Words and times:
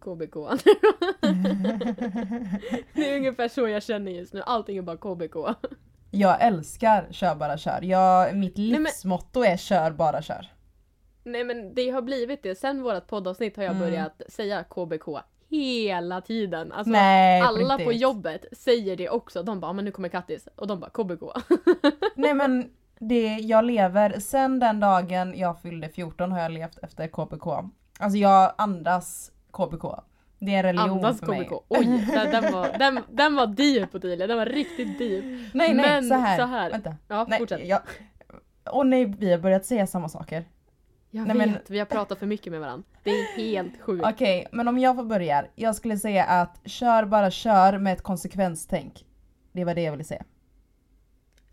KBK. 0.00 0.34
det 2.94 3.10
är 3.10 3.16
ungefär 3.16 3.48
så 3.48 3.68
jag 3.68 3.82
känner 3.82 4.12
just 4.12 4.32
nu. 4.34 4.42
Allting 4.46 4.76
är 4.78 4.82
bara 4.82 4.96
KBK. 4.96 5.36
Jag 6.10 6.42
älskar 6.42 7.06
kör 7.10 7.34
bara 7.34 7.58
kör. 7.58 7.82
Jag, 7.82 8.36
mitt 8.36 8.56
men- 8.56 8.66
livsmotto 8.66 9.44
är 9.44 9.56
kör 9.56 9.90
bara 9.90 10.22
kör. 10.22 10.46
Nej 11.24 11.44
men 11.44 11.74
det 11.74 11.90
har 11.90 12.02
blivit 12.02 12.42
det. 12.42 12.54
Sen 12.58 12.82
vårt 12.82 13.06
poddavsnitt 13.06 13.56
har 13.56 13.64
jag 13.64 13.76
Mm. 13.76 13.88
börjat 13.90 14.22
säga 14.28 14.64
KBK 14.64 15.08
hela 15.48 16.20
tiden. 16.20 16.72
Alltså, 16.72 16.90
Nej, 16.92 17.42
på 17.42 17.48
alla 17.48 17.78
på 17.78 17.84
riktigt. 17.84 18.00
jobbet 18.02 18.44
säger 18.52 18.96
det 18.96 19.08
också. 19.08 19.42
De 19.42 19.60
bara, 19.60 19.68
"Ja, 19.68 19.72
men 19.72 19.84
nu 19.84 19.90
kommer 19.90 20.08
Kattis. 20.08 20.48
Och 20.56 20.66
de 20.66 20.80
bara, 20.80 20.90
KBK. 20.90 21.22
Nej 22.16 22.34
men 22.34 22.70
det, 22.98 23.26
jag 23.36 23.64
lever, 23.64 24.18
sen 24.20 24.58
den 24.58 24.80
dagen 24.80 25.34
jag 25.38 25.60
fyllde 25.62 25.88
14 25.88 26.32
har 26.32 26.40
jag 26.40 26.52
levt 26.52 26.78
efter 26.82 27.08
KBK. 27.08 27.46
Alltså 27.98 28.18
jag 28.18 28.54
andas 28.58 29.30
KBK. 29.54 29.84
Det 30.38 30.54
är 30.54 30.56
en 30.58 30.62
religion 30.62 30.90
Andas 30.90 31.20
för 31.20 31.26
mig. 31.26 31.44
KBK. 31.44 31.64
Oj, 31.68 31.84
den, 32.14 32.30
den, 32.42 32.52
var, 32.52 32.78
den, 32.78 33.00
den 33.10 33.34
var 33.36 33.46
deep 33.46 33.94
Ottilia. 33.94 34.26
Den 34.26 34.36
var 34.38 34.46
riktigt 34.46 34.98
deep. 34.98 35.24
Nej 35.54 35.74
nej, 35.74 35.74
Men 35.74 36.08
så, 36.08 36.14
här. 36.14 36.38
så 36.38 36.44
här. 36.46 36.70
Vänta. 36.70 36.96
Ja, 37.08 37.26
Nej, 37.28 37.38
fortsätt. 37.38 37.66
jag... 37.68 37.80
Åh 38.72 38.84
nej, 38.84 39.04
vi 39.18 39.30
har 39.32 39.38
börjat 39.38 39.64
säga 39.66 39.86
samma 39.86 40.08
saker. 40.08 40.44
Jag 41.10 41.26
Nej, 41.28 41.36
vet, 41.38 41.46
men- 41.48 41.58
vi 41.68 41.78
har 41.78 41.86
pratat 41.86 42.18
för 42.18 42.26
mycket 42.26 42.52
med 42.52 42.60
varandra. 42.60 42.84
Det 43.02 43.10
är 43.10 43.36
helt 43.36 43.80
sjukt. 43.80 44.04
Okej, 44.06 44.46
men 44.52 44.68
om 44.68 44.78
jag 44.78 44.96
får 44.96 45.04
börja. 45.04 45.44
Jag 45.54 45.74
skulle 45.76 45.98
säga 45.98 46.24
att 46.24 46.60
kör 46.64 47.04
bara 47.04 47.30
kör 47.30 47.78
med 47.78 47.92
ett 47.92 48.02
konsekvenstänk. 48.02 49.04
Det 49.52 49.64
var 49.64 49.74
det 49.74 49.82
jag 49.82 49.92
ville 49.92 50.04
säga. 50.04 50.24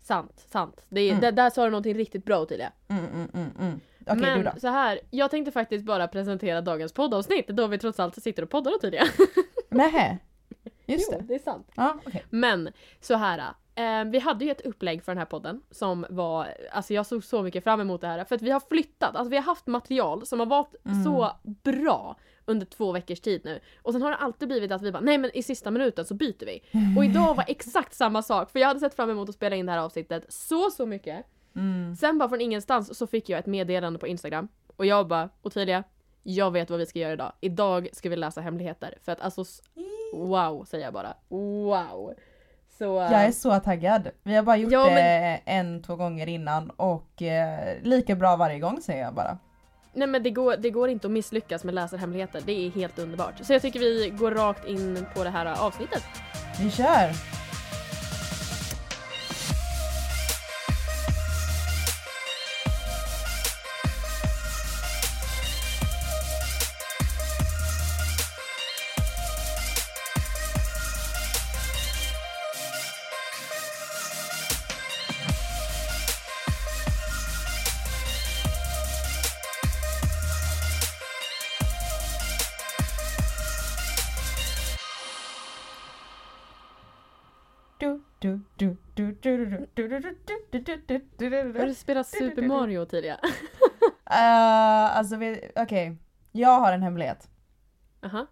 Sant, 0.02 0.44
sant. 0.50 0.84
Det 0.88 1.00
är, 1.00 1.08
Mm. 1.08 1.20
det, 1.20 1.30
där 1.30 1.50
sa 1.50 1.64
du 1.64 1.70
någonting 1.70 1.94
riktigt 1.94 2.24
bra 2.24 2.40
Ottilia. 2.40 2.72
Mm, 2.88 3.04
mm, 3.34 3.80
Okej, 4.06 4.16
Men 4.20 4.38
du 4.38 4.44
då? 4.44 4.60
så 4.60 4.68
här, 4.68 5.00
jag 5.10 5.30
tänkte 5.30 5.52
faktiskt 5.52 5.84
bara 5.84 6.08
presentera 6.08 6.60
dagens 6.60 6.92
poddavsnitt 6.92 7.48
då 7.48 7.66
vi 7.66 7.78
trots 7.78 8.00
allt 8.00 8.22
sitter 8.22 8.42
och 8.42 8.50
poddar 8.50 8.74
Ottilia. 8.74 9.04
Nähä? 9.68 10.18
Just 10.86 11.08
Jo, 11.12 11.18
det. 11.18 11.24
det 11.28 11.34
är 11.34 11.38
sant. 11.38 11.70
Ja, 11.76 11.96
okej. 12.06 12.24
Men 12.30 12.72
så 13.00 13.14
här. 13.14 13.42
Eh, 13.74 14.04
vi 14.04 14.18
hade 14.18 14.44
ju 14.44 14.50
ett 14.50 14.60
upplägg 14.60 15.02
för 15.04 15.12
den 15.12 15.18
här 15.18 15.24
podden 15.24 15.62
som 15.70 16.06
var, 16.10 16.48
alltså 16.72 16.94
jag 16.94 17.06
såg 17.06 17.24
så 17.24 17.42
mycket 17.42 17.64
fram 17.64 17.80
emot 17.80 18.00
det 18.00 18.06
här 18.06 18.24
för 18.24 18.34
att 18.34 18.42
vi 18.42 18.50
har 18.50 18.60
flyttat, 18.60 19.16
alltså 19.16 19.30
vi 19.30 19.36
har 19.36 19.44
haft 19.44 19.66
material 19.66 20.26
som 20.26 20.38
har 20.40 20.46
varit 20.46 20.74
Mm. 20.86 21.04
så 21.04 21.30
bra 21.44 22.16
under 22.44 22.66
två 22.66 22.92
veckors 22.92 23.20
tid 23.20 23.40
nu. 23.44 23.60
Och 23.82 23.92
sen 23.92 24.02
har 24.02 24.10
det 24.10 24.16
alltid 24.16 24.48
blivit 24.48 24.72
att 24.72 24.82
vi 24.82 24.92
bara, 24.92 25.00
nej 25.00 25.18
men 25.18 25.30
i 25.36 25.42
sista 25.42 25.70
minuten 25.70 26.04
så 26.04 26.14
byter 26.14 26.46
vi. 26.46 26.60
Och 26.98 27.04
idag 27.04 27.34
var 27.34 27.44
exakt 27.48 27.94
samma 27.94 28.22
sak 28.22 28.50
för 28.50 28.58
jag 28.58 28.68
hade 28.68 28.80
sett 28.80 28.94
fram 28.94 29.10
emot 29.10 29.28
att 29.28 29.34
spela 29.34 29.56
in 29.56 29.66
det 29.66 29.72
här 29.72 29.78
avsnittet 29.78 30.24
så 30.28 30.70
så 30.70 30.86
mycket. 30.86 31.26
Mm. 31.56 31.96
Sen 31.96 32.18
bara 32.18 32.28
från 32.28 32.40
ingenstans 32.40 32.98
så 32.98 33.06
fick 33.06 33.28
jag 33.28 33.38
ett 33.38 33.46
meddelande 33.46 33.98
på 33.98 34.06
Instagram 34.06 34.48
och 34.76 34.86
jag 34.86 35.08
bara, 35.08 35.28
Ottilia, 35.42 35.84
jag 36.22 36.50
vet 36.50 36.70
vad 36.70 36.78
vi 36.78 36.86
ska 36.86 36.98
göra 36.98 37.12
idag. 37.12 37.32
Idag 37.40 37.88
ska 37.92 38.08
vi 38.08 38.16
läsa 38.16 38.40
hemligheter. 38.40 38.98
För 39.02 39.12
att 39.12 39.20
alltså, 39.20 39.44
wow 40.14 40.64
säger 40.64 40.84
jag 40.84 40.94
bara. 40.94 41.14
Wow. 41.28 42.14
Så... 42.78 42.84
Jag 42.84 43.24
är 43.24 43.32
så 43.32 43.60
taggad. 43.60 44.08
Vi 44.22 44.34
har 44.34 44.42
bara 44.42 44.56
gjort 44.56 44.72
Ja, 44.72 44.84
men- 44.84 44.94
det 44.94 45.40
en, 45.44 45.82
två 45.82 45.96
gånger 45.96 46.26
innan 46.26 46.70
och 46.70 47.22
eh, 47.22 47.82
lika 47.82 48.14
bra 48.14 48.36
varje 48.36 48.58
gång 48.58 48.80
säger 48.82 49.02
jag 49.04 49.14
bara. 49.14 49.38
Nej 49.94 50.08
men 50.08 50.22
det 50.22 50.30
går, 50.30 50.56
det 50.56 50.70
går 50.70 50.88
inte 50.88 51.06
att 51.06 51.12
misslyckas 51.12 51.64
med 51.64 51.74
läsarhemligheter. 51.74 52.42
Det 52.46 52.66
är 52.66 52.70
helt 52.70 52.98
underbart. 52.98 53.34
Så 53.42 53.52
jag 53.52 53.62
tycker 53.62 53.80
vi 53.80 54.10
går 54.18 54.30
rakt 54.30 54.68
in 54.68 55.06
på 55.14 55.24
det 55.24 55.30
här 55.30 55.66
avsnittet. 55.66 56.02
Vi 56.60 56.70
kör! 56.70 57.41
Har 91.58 91.66
du. 91.66 91.74
spelat 91.74 92.06
Super 92.06 92.42
Mario 92.48 92.84
tidigare? 92.84 93.18
Eh, 94.10 94.96
Alltså 94.96 95.16
vi- 95.16 95.50
okej, 95.56 95.96
jag 96.32 96.60
har 96.60 96.72
en 96.72 96.82
hemlighet. 96.82 97.30
Aha, 98.02 98.26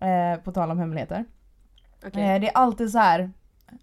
Eh, 0.00 0.40
på 0.40 0.52
tal 0.52 0.70
om 0.70 0.78
hemligheter. 0.78 1.24
okej. 2.06 2.22
Eh, 2.34 2.40
det 2.40 2.48
är 2.48 2.56
alltid 2.56 2.90
så 2.90 2.98
här, 2.98 3.32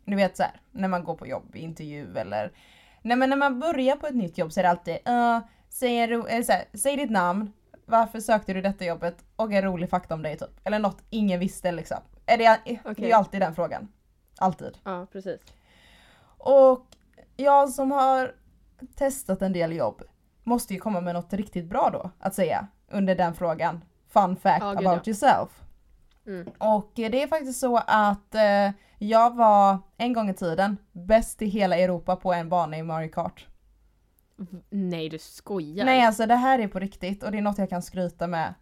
du 0.06 0.16
vet 0.16 0.38
så 0.38 0.44
här, 0.44 0.62
när 0.72 0.88
man 0.88 1.04
går 1.04 1.16
på 1.16 1.28
jobb, 1.28 1.56
intervju 1.56 2.18
eller 2.18 2.52
Nej 3.02 3.18
men 3.18 3.30
när 3.30 3.38
man 3.38 3.60
börjar 3.60 3.96
på 3.96 4.08
ett 4.08 4.16
nytt 4.16 4.38
jobb 4.38 4.52
så 4.54 4.60
är 4.60 4.64
det 4.64 4.70
alltid 4.70 4.94
uh, 5.10 5.40
säg, 5.70 6.00
en 6.30 6.44
så 6.46 6.52
här, 6.52 6.64
säg 6.74 6.96
ditt 6.98 7.10
namn, 7.12 7.54
varför 7.86 8.20
sökte 8.20 8.54
du 8.54 8.62
detta 8.62 8.86
jobbet 8.86 9.26
och 9.36 9.54
en 9.54 9.62
rolig 9.62 9.90
fakta 9.90 10.14
om 10.14 10.22
dig 10.22 10.38
typ. 10.38 10.60
Eller 10.64 10.80
något 10.80 11.04
ingen 11.10 11.40
visste 11.40 11.72
liksom. 11.72 11.98
Är 12.26 12.38
det, 12.38 12.60
det 12.98 13.12
är 13.12 13.16
alltid 13.16 13.42
den 13.42 13.56
frågan. 13.56 13.88
Alltid. 14.40 14.78
Ja, 14.84 15.08
precis. 15.12 15.42
Och 16.40 16.86
jag 17.36 17.70
som 17.70 17.92
har 17.92 18.36
testat 18.96 19.42
en 19.42 19.54
del 19.54 19.72
jobb 19.72 20.02
måste 20.44 20.74
ju 20.74 20.80
komma 20.80 21.02
med 21.02 21.14
något 21.14 21.34
riktigt 21.34 21.66
bra 21.66 21.90
då 21.94 22.12
att 22.20 22.36
säga 22.36 22.68
under 22.92 23.16
den 23.16 23.34
frågan. 23.34 23.84
Fun 24.08 24.36
fact 24.36 24.62
Ja, 24.62 24.72
about 24.72 25.08
ja. 25.08 25.12
yourself. 25.12 25.64
Mm. 26.28 26.48
Och 26.58 27.00
eh, 27.00 27.12
det 27.12 27.24
är 27.24 27.28
faktiskt 27.28 27.60
så 27.60 27.78
att 27.88 28.36
eh, 28.36 28.72
jag 28.98 29.36
var 29.36 29.78
en 29.98 30.14
gång 30.14 30.30
i 30.30 30.34
tiden 30.34 30.78
bäst 30.92 31.42
i 31.42 31.46
hela 31.46 31.78
Europa 31.78 32.16
på 32.16 32.34
en 32.34 32.50
bana 32.50 32.78
i 32.78 32.84
Mario 32.84 33.10
Kart. 33.10 33.48
Nej, 34.70 35.10
du 35.10 35.20
skojar. 35.20 35.86
Nej 35.86 36.06
alltså 36.06 36.26
det 36.26 36.36
här 36.36 36.60
är 36.60 36.68
på 36.68 36.80
riktigt 36.80 37.24
och 37.24 37.32
det 37.32 37.38
är 37.38 37.42
något 37.42 37.58
jag 37.58 37.70
kan 37.70 37.82
skryta 37.82 38.28
med. 38.28 38.54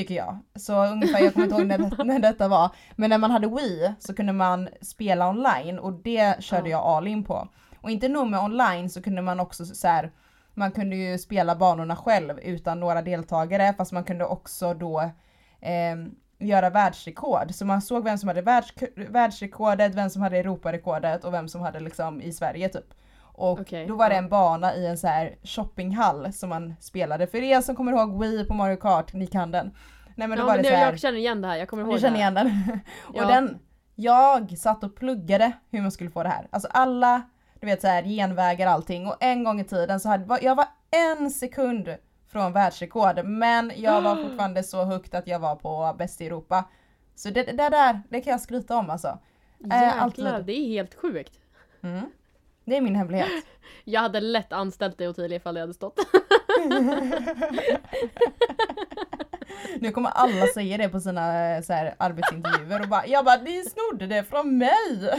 Tycker 0.00 0.14
jag. 0.14 0.38
Så 0.54 0.84
ungefär, 0.86 1.20
jag 1.20 1.32
kommer 1.32 1.46
inte 1.46 1.56
ihåg 1.56 1.66
när, 1.66 1.78
det, 1.78 2.04
när 2.04 2.18
detta 2.18 2.48
var. 2.48 2.70
Men 2.96 3.10
när 3.10 3.18
man 3.18 3.30
hade 3.30 3.48
Wii 3.48 3.94
så 3.98 4.14
kunde 4.14 4.32
man 4.32 4.68
spela 4.82 5.28
online 5.28 5.78
och 5.78 5.92
det 5.92 6.42
körde 6.44 6.68
Ja. 6.70 6.78
jag 6.78 6.86
all 6.86 7.06
in 7.06 7.24
på. 7.24 7.48
Och 7.80 7.90
inte 7.90 8.08
nog 8.08 8.26
med 8.26 8.40
online 8.40 8.90
så 8.90 9.02
kunde 9.02 9.22
man 9.22 9.40
också 9.40 9.64
så 9.64 9.88
här. 9.88 10.12
Man 10.54 10.72
kunde 10.72 10.96
ju 10.96 11.18
spela 11.18 11.56
banorna 11.56 11.96
själv 11.96 12.38
utan 12.38 12.80
några 12.80 13.02
deltagare 13.02 13.74
fast 13.76 13.92
man 13.92 14.04
kunde 14.04 14.24
också 14.24 14.74
då 14.74 15.00
eh, 15.60 15.96
göra 16.38 16.70
världsrekord. 16.70 17.54
Så 17.54 17.64
man 17.66 17.82
såg 17.82 18.04
vem 18.04 18.18
som 18.18 18.28
hade 18.28 18.42
världs, 18.42 18.72
världsrekordet, 18.96 19.94
vem 19.94 20.10
som 20.10 20.22
hade 20.22 20.38
Europarekordet 20.38 21.24
och 21.24 21.32
vem 21.34 21.48
som 21.48 21.60
hade 21.60 21.80
liksom 21.80 22.20
i 22.20 22.32
Sverige 22.32 22.68
typ. 22.68 22.94
Och 23.40 23.60
Okej, 23.60 23.86
då 23.86 23.94
var 23.94 24.08
det 24.10 24.16
en 24.16 24.28
bana 24.28 24.74
i 24.74 24.86
en 24.86 24.98
så 24.98 25.06
här 25.06 25.36
shoppinghall 25.42 26.32
som 26.32 26.48
man 26.48 26.74
spelade. 26.80 27.26
För 27.26 27.38
er 27.38 27.60
som 27.60 27.76
kommer 27.76 27.92
ihåg 27.92 28.20
Wii 28.20 28.44
på 28.44 28.54
Mario 28.54 28.76
Kart, 28.76 29.12
ni 29.12 29.26
kan 29.26 29.50
den. 29.50 29.76
Nej 30.16 30.28
men 30.28 30.38
då 30.38 30.42
ja, 30.42 30.46
var 30.46 30.54
men 30.54 30.62
det 30.62 30.68
jag, 30.68 30.78
så 30.78 30.84
här, 30.84 30.92
jag 30.92 31.00
känner 31.00 31.18
igen 31.18 31.42
det 31.42 31.48
här, 31.48 31.56
jag 31.56 31.68
kommer 31.68 31.82
ihåg 31.82 31.94
du 31.94 32.00
känner 32.00 32.16
igen 32.16 32.34
den. 32.34 32.46
och 33.06 33.14
Ja. 33.16 33.26
den, 33.26 33.58
jag 33.94 34.58
satt 34.58 34.84
och 34.84 34.96
pluggade 34.96 35.52
hur 35.70 35.82
man 35.82 35.92
skulle 35.92 36.10
få 36.10 36.22
det 36.22 36.28
här. 36.28 36.48
Alltså 36.50 36.68
alla, 36.72 37.22
du 37.60 37.66
vet 37.66 37.80
så 37.80 37.86
här 37.86 38.02
genvägar 38.02 38.66
allting 38.66 39.06
och 39.06 39.16
en 39.20 39.44
gång 39.44 39.60
i 39.60 39.64
tiden 39.64 40.00
så 40.00 40.08
hade, 40.08 40.38
jag 40.42 40.54
var 40.54 40.66
en 40.90 41.30
sekund 41.30 41.96
från 42.32 42.52
världsrekord 42.52 43.24
men 43.24 43.72
jag 43.76 44.02
var 44.02 44.16
fortfarande 44.28 44.62
så 44.62 44.84
högt 44.84 45.14
att 45.14 45.26
jag 45.26 45.38
var 45.38 45.56
på 45.56 45.94
bäst 45.98 46.20
i 46.20 46.26
Europa. 46.26 46.64
Så 47.14 47.30
det, 47.30 47.42
det 47.42 47.52
där, 47.52 48.02
det 48.08 48.20
kan 48.20 48.30
jag 48.30 48.40
skryta 48.40 48.76
om 48.76 48.90
alltså. 48.90 49.18
Eh, 49.72 50.02
alltid. 50.02 50.24
Jäklar, 50.24 50.42
det 50.42 50.52
är 50.52 50.68
helt 50.68 50.94
sjukt. 50.94 51.32
Mm. 51.82 52.10
Det 52.70 52.76
är 52.76 52.80
min 52.80 52.96
hemlighet. 52.96 53.28
Jag 53.84 54.00
hade 54.00 54.20
lätt 54.20 54.52
anställt 54.52 54.98
dig 54.98 55.08
Ottilia 55.08 55.36
ifall 55.36 55.54
det 55.54 55.60
hade 55.60 55.74
stått. 55.74 55.98
Nu 59.78 59.90
kommer 59.90 60.10
alla 60.10 60.46
säga 60.46 60.76
det 60.76 60.88
på 60.88 61.00
sina 61.00 61.54
eh, 61.56 61.62
så 61.62 61.72
här, 61.72 61.94
arbetsintervjuer 61.98 62.82
och 62.82 62.88
bara 62.88 63.06
jag 63.06 63.24
bara 63.24 63.36
ni 63.42 63.64
snodde 63.64 64.06
det 64.06 64.24
från 64.24 64.58
mig! 64.58 65.00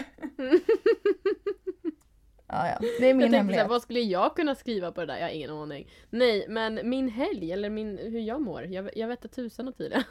ja, 2.48 2.68
ja. 2.68 2.78
Det 2.80 3.06
är 3.06 3.08
jag 3.08 3.18
min 3.18 3.28
såhär, 3.28 3.38
hemlighet. 3.38 3.70
vad 3.70 3.82
skulle 3.82 4.00
jag 4.00 4.36
kunna 4.36 4.56
skriva 4.56 4.92
på 4.92 5.02
det 5.02 5.08
där? 5.08 5.18
Jag 5.18 5.24
har 5.24 5.30
ingen 5.30 5.52
aning. 5.52 5.88
Nej, 6.10 6.46
men 6.50 6.90
min 6.90 7.10
helg, 7.10 7.52
eller 7.52 7.70
min, 7.70 7.98
hur 7.98 8.20
jag 8.20 8.42
mår, 8.42 8.66
jag, 8.66 8.90
jag 8.98 9.08
vet 9.08 9.26
inte 9.26 9.36
tusan 9.36 9.68
och 9.68 9.78
tydligen. 9.78 10.04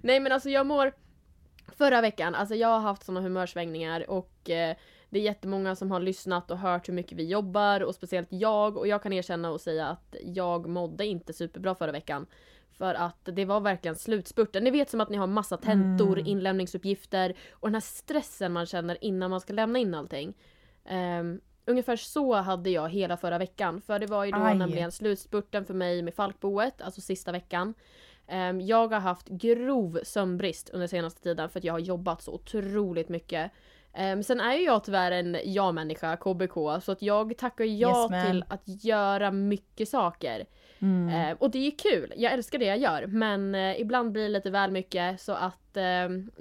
Nej 0.00 0.20
men 0.20 0.32
alltså 0.32 0.50
jag 0.50 0.66
mår 0.66 0.92
Förra 1.76 2.00
veckan, 2.00 2.34
alltså 2.34 2.54
jag 2.54 2.68
har 2.68 2.80
haft 2.80 3.04
såna 3.04 3.20
humörsvängningar 3.20 4.10
och 4.10 4.50
eh, 4.50 4.76
det 5.14 5.18
är 5.20 5.22
jättemånga 5.22 5.74
som 5.76 5.90
har 5.90 6.00
lyssnat 6.00 6.50
och 6.50 6.58
hört 6.58 6.88
hur 6.88 6.94
mycket 6.94 7.18
vi 7.18 7.24
jobbar 7.28 7.80
och 7.80 7.94
speciellt 7.94 8.28
jag 8.30 8.76
och 8.76 8.88
jag 8.88 9.02
kan 9.02 9.12
erkänna 9.12 9.50
och 9.50 9.60
säga 9.60 9.86
att 9.86 10.16
jag 10.22 10.66
mådde 10.68 11.06
inte 11.06 11.32
superbra 11.32 11.74
förra 11.74 11.92
veckan. 11.92 12.26
För 12.72 12.94
att 12.94 13.18
det 13.32 13.44
var 13.44 13.60
verkligen 13.60 13.96
slutspurten. 13.96 14.64
Ni 14.64 14.70
vet 14.70 14.90
som 14.90 15.00
att 15.00 15.08
ni 15.10 15.16
har 15.16 15.26
massa 15.26 15.56
tentor, 15.56 16.18
Mm. 16.18 16.26
inlämningsuppgifter 16.26 17.34
och 17.52 17.68
den 17.68 17.74
här 17.74 17.80
stressen 17.80 18.52
man 18.52 18.66
känner 18.66 19.04
innan 19.04 19.30
man 19.30 19.40
ska 19.40 19.52
lämna 19.52 19.78
in 19.78 19.94
allting. 19.94 20.34
Ehm, 20.84 21.40
ungefär 21.66 21.96
så 21.96 22.34
hade 22.34 22.70
jag 22.70 22.88
hela 22.88 23.16
förra 23.16 23.38
veckan. 23.38 23.80
För 23.80 23.98
det 23.98 24.06
var 24.06 24.24
ju 24.24 24.30
då 24.30 24.38
Aj. 24.38 24.54
nämligen 24.58 24.92
slutspurten 24.92 25.64
för 25.64 25.74
mig 25.74 26.02
med 26.02 26.14
Falkboet, 26.14 26.82
alltså 26.82 27.00
sista 27.00 27.32
veckan. 27.32 27.74
Ehm, 28.26 28.60
jag 28.60 28.88
har 28.92 29.00
haft 29.00 29.28
grov 29.28 30.00
sömnbrist 30.02 30.70
under 30.70 30.86
senaste 30.86 31.22
tiden 31.22 31.48
för 31.48 31.58
att 31.60 31.64
jag 31.64 31.72
har 31.74 31.78
jobbat 31.80 32.22
så 32.22 32.32
otroligt 32.32 33.08
mycket. 33.08 33.50
Um, 33.98 34.22
sen 34.22 34.40
är 34.40 34.54
ju 34.54 34.64
jag 34.64 34.84
tyvärr 34.84 35.10
en 35.12 35.36
ja-människa, 35.44 36.16
KBK, 36.16 36.54
så 36.82 36.92
att 36.92 37.02
jag 37.02 37.36
tackar 37.38 37.64
ja 37.64 38.08
Yes, 38.12 38.26
till 38.26 38.44
att 38.48 38.84
göra 38.84 39.30
mycket 39.30 39.88
saker. 39.88 40.44
Mm. 40.78 41.08
Eh, 41.30 41.36
och 41.40 41.50
det 41.50 41.66
är 41.66 41.70
kul, 41.78 42.12
jag 42.16 42.32
älskar 42.32 42.58
det 42.58 42.64
jag 42.64 42.78
gör. 42.78 43.06
Men 43.06 43.54
eh, 43.54 43.80
ibland 43.80 44.12
blir 44.12 44.22
det 44.22 44.28
lite 44.28 44.50
väl 44.50 44.70
mycket 44.70 45.20
så 45.20 45.32
att 45.32 45.76
eh, 45.76 45.84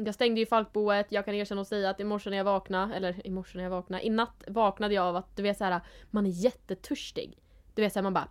jag 0.06 0.14
stängde 0.14 0.40
ju 0.40 0.46
Falkboet, 0.46 1.08
jag 1.10 1.26
kan 1.26 1.34
erkänna 1.36 1.62
och 1.62 1.68
säga 1.68 1.90
att 1.90 2.00
i 2.00 2.04
morse 2.04 2.30
när 2.30 2.38
jag 2.38 2.44
vaknade, 2.44 2.96
eller 2.96 3.28
i 3.28 3.30
morse 3.30 3.58
när 3.58 3.64
jag 3.64 3.72
vaknade, 3.72 4.06
i 4.06 4.10
natt 4.10 4.44
vaknade 4.48 4.94
jag 4.94 5.06
av 5.06 5.16
att 5.16 5.36
du 5.36 5.44
vet 5.44 5.58
såhär, 5.58 5.82
man 6.12 6.26
är 6.26 6.30
jättetörstig. 6.30 7.38
Du 7.74 7.82
vet 7.82 7.94
såhär 7.94 8.04
man 8.04 8.14
bara 8.14 8.28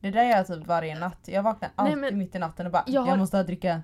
Det 0.00 0.10
där 0.10 0.24
gör 0.24 0.36
jag 0.36 0.46
typ 0.46 0.66
varje 0.66 0.98
natt. 0.98 1.20
Jag 1.26 1.42
vaknar 1.42 1.68
Nej, 1.68 1.84
alltid 1.86 1.98
men- 1.98 2.18
mitt 2.18 2.34
i 2.34 2.38
natten 2.38 2.66
och 2.66 2.72
bara 2.72 2.84
Jag 2.86 2.94
jag, 3.06 3.10
har- 3.10 3.16
måste 3.16 3.36
ha 3.36 3.44
dricka. 3.44 3.82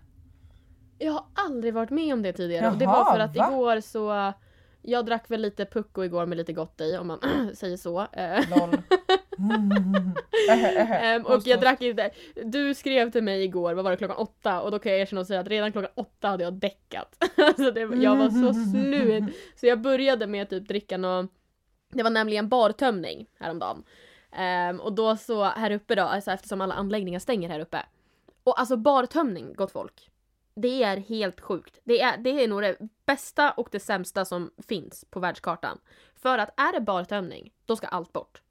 Jag 0.98 1.12
har 1.12 1.24
aldrig 1.34 1.74
varit 1.74 1.90
med 1.90 2.12
om 2.14 2.22
det 2.22 2.32
tidigare 2.32 2.70
och 2.70 2.76
det 2.76 2.84
Jaha, 2.84 3.04
var 3.04 3.12
för 3.12 3.20
att 3.20 3.36
va? 3.36 3.48
igår 3.52 3.80
så 3.80 4.32
Jag 4.82 5.06
drack 5.06 5.30
väl 5.30 5.40
lite 5.40 5.64
pucko 5.64 6.04
igår 6.04 6.26
med 6.26 6.38
lite 6.38 6.52
gott 6.52 6.80
i 6.80 6.96
om 6.96 7.06
man 7.06 7.20
säger 7.54 7.76
så. 7.76 8.06
Mm. 9.38 11.26
Och 11.26 11.46
jag 11.46 11.60
drack 11.60 11.82
inte. 11.82 12.10
Du 12.44 12.74
skrev 12.74 13.10
till 13.10 13.22
mig 13.22 13.44
igår, 13.44 13.74
vad 13.74 13.84
var 13.84 13.90
det, 13.90 13.96
klockan 13.96 14.16
åtta? 14.16 14.60
Och 14.60 14.70
då 14.70 14.78
kan 14.78 14.92
jag 14.92 15.00
erkänna 15.00 15.20
och 15.20 15.26
säga 15.26 15.40
att 15.40 15.48
redan 15.48 15.72
klockan 15.72 15.90
åtta 15.94 16.28
hade 16.28 16.44
jag 16.44 16.52
däckat. 16.52 17.24
alltså 17.36 17.70
det, 17.70 17.80
jag 17.80 18.16
var 18.16 18.28
så 18.30 18.52
slut. 18.70 19.24
Så 19.56 19.66
jag 19.66 19.80
började 19.80 20.26
med 20.26 20.42
att 20.42 20.50
typ 20.50 20.68
dricka 20.68 20.96
nå 20.96 21.26
Det 21.88 22.02
var 22.02 22.10
nämligen 22.10 22.48
bartömning 22.48 23.26
häromdagen. 23.38 23.84
Ehm, 24.32 24.80
och 24.80 24.92
då 24.92 25.16
så 25.16 25.44
här 25.44 25.70
uppe 25.70 25.94
då, 25.94 26.02
alltså 26.02 26.30
eftersom 26.30 26.60
alla 26.60 26.74
anläggningar 26.74 27.18
stänger 27.18 27.48
här 27.48 27.60
uppe. 27.60 27.82
Och 28.44 28.60
alltså 28.60 28.76
bartömning, 28.76 29.54
gott 29.54 29.72
folk. 29.72 30.10
Det 30.56 30.82
är 30.82 30.96
helt 30.96 31.40
sjukt. 31.40 31.80
Det 31.84 32.00
är, 32.00 32.18
det 32.18 32.44
är 32.44 32.48
nog 32.48 32.62
det 32.62 32.78
bästa 33.06 33.50
och 33.50 33.68
det 33.72 33.80
sämsta 33.80 34.24
som 34.24 34.50
finns 34.68 35.04
på 35.10 35.20
världskartan. 35.20 35.78
För 36.14 36.38
att 36.38 36.60
är 36.60 36.72
det 36.72 36.80
bartömning, 36.80 37.52
då 37.66 37.76
ska 37.76 37.86
allt 37.86 38.12
bort. 38.12 38.42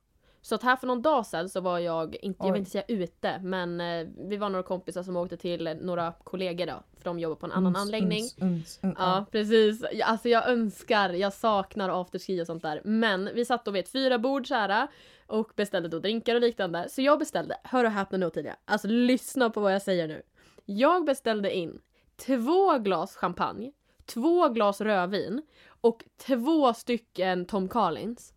Så 0.41 0.55
att 0.55 0.63
här 0.63 0.75
för 0.75 0.87
någon 0.87 1.01
dag 1.01 1.25
sedan 1.25 1.49
så 1.49 1.61
var 1.61 1.79
jag, 1.79 2.15
inte, 2.21 2.45
jag 2.45 2.51
vill 2.51 2.59
inte 2.59 2.71
säga 2.71 2.83
ute, 2.87 3.39
men 3.43 3.81
eh, 3.81 4.07
vi 4.17 4.37
var 4.37 4.49
några 4.49 4.63
kompisar 4.63 5.03
som 5.03 5.17
åkte 5.17 5.37
till 5.37 5.67
eh, 5.67 5.73
några 5.73 6.13
kollegor 6.23 6.65
då, 6.65 6.83
för 6.97 7.03
de 7.03 7.19
jobbar 7.19 7.35
på 7.35 7.45
en 7.45 7.51
annan 7.51 7.75
Uns, 7.75 7.77
anläggning. 7.77 8.23
uns, 8.23 8.37
uns. 8.41 8.79
Ja 8.97 9.25
precis, 9.31 9.83
alltså 10.03 10.29
jag 10.29 10.49
önskar, 10.49 11.09
jag 11.09 11.33
saknar 11.33 12.01
afterski 12.01 12.41
och 12.41 12.47
sånt 12.47 12.63
där. 12.63 12.81
Men 12.83 13.29
vi 13.35 13.45
satt 13.45 13.65
då 13.65 13.71
vid 13.71 13.83
ett 13.83 13.91
fyra 13.91 14.19
bord 14.19 14.47
så 14.47 14.55
här 14.55 14.87
och 15.27 15.51
beställde 15.55 15.89
då 15.89 15.99
drinkar 15.99 16.35
och 16.35 16.41
liknande. 16.41 16.89
Så 16.89 17.01
jag 17.01 17.19
beställde, 17.19 17.57
hör 17.63 17.83
och 17.83 17.91
häpna 17.91 18.17
nu 18.17 18.29
Tidia, 18.29 18.55
alltså 18.65 18.87
lyssna 18.87 19.49
på 19.49 19.59
vad 19.59 19.73
jag 19.73 19.81
säger 19.81 20.07
nu. 20.07 20.21
Jag 20.65 21.05
beställde 21.05 21.55
in 21.55 21.81
två 22.17 22.77
glas 22.77 23.15
champagne, 23.15 23.71
två 24.05 24.49
glas 24.49 24.81
rödvin 24.81 25.41
och 25.81 26.03
två 26.27 26.73
stycken 26.73 27.45
Tom 27.45 27.67
Collins. 27.67 28.33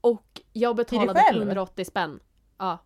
Och 0.00 0.40
jag 0.52 0.76
betalade 0.76 1.20
själv? 1.20 1.42
180 1.42 1.84
spänn. 1.84 2.20
Ja. 2.58 2.78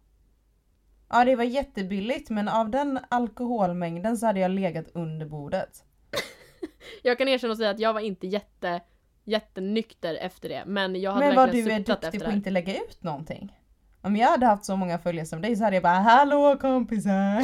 Ja 1.08 1.25
det 1.25 1.37
var 1.37 1.44
jättebilligt 1.44 2.31
men 2.31 2.49
av 2.49 2.70
den 2.70 2.99
alkoholmängden 3.08 4.17
så 4.17 4.26
hade 4.26 4.40
jag 4.40 4.50
legat 4.50 4.87
under 4.94 5.26
bordet. 5.26 5.84
Jag 7.02 7.19
kan 7.19 7.29
erkänna 7.29 7.50
och 7.50 7.56
säga 7.56 7.70
att 7.70 7.79
jag 7.79 7.93
var 7.93 8.00
inte 8.00 8.26
jätte, 8.26 8.81
jättenykter 9.25 10.14
efter 10.14 10.49
det. 10.49 10.62
Men 10.67 11.00
jag 11.00 11.12
hade 11.12 11.26
Men 11.26 11.37
vad 11.37 11.46
verkligen 11.46 11.67
du 11.67 11.73
är 11.73 11.79
duktig 11.79 11.93
efter 11.93 12.11
på 12.11 12.25
det. 12.25 12.26
att 12.26 12.34
inte 12.34 12.50
lägga 12.50 12.75
ut 12.76 13.02
någonting. 13.02 13.52
Om 14.00 14.17
jag 14.17 14.29
hade 14.29 14.46
haft 14.46 14.64
så 14.64 14.76
många 14.76 14.99
följare 14.99 15.26
som 15.26 15.43
dig 15.43 15.56
så 15.56 15.64
hade 15.64 15.76
jag 15.76 15.82
bara 15.82 15.93
Hallå 15.93 16.56
kompisar! 16.61 17.43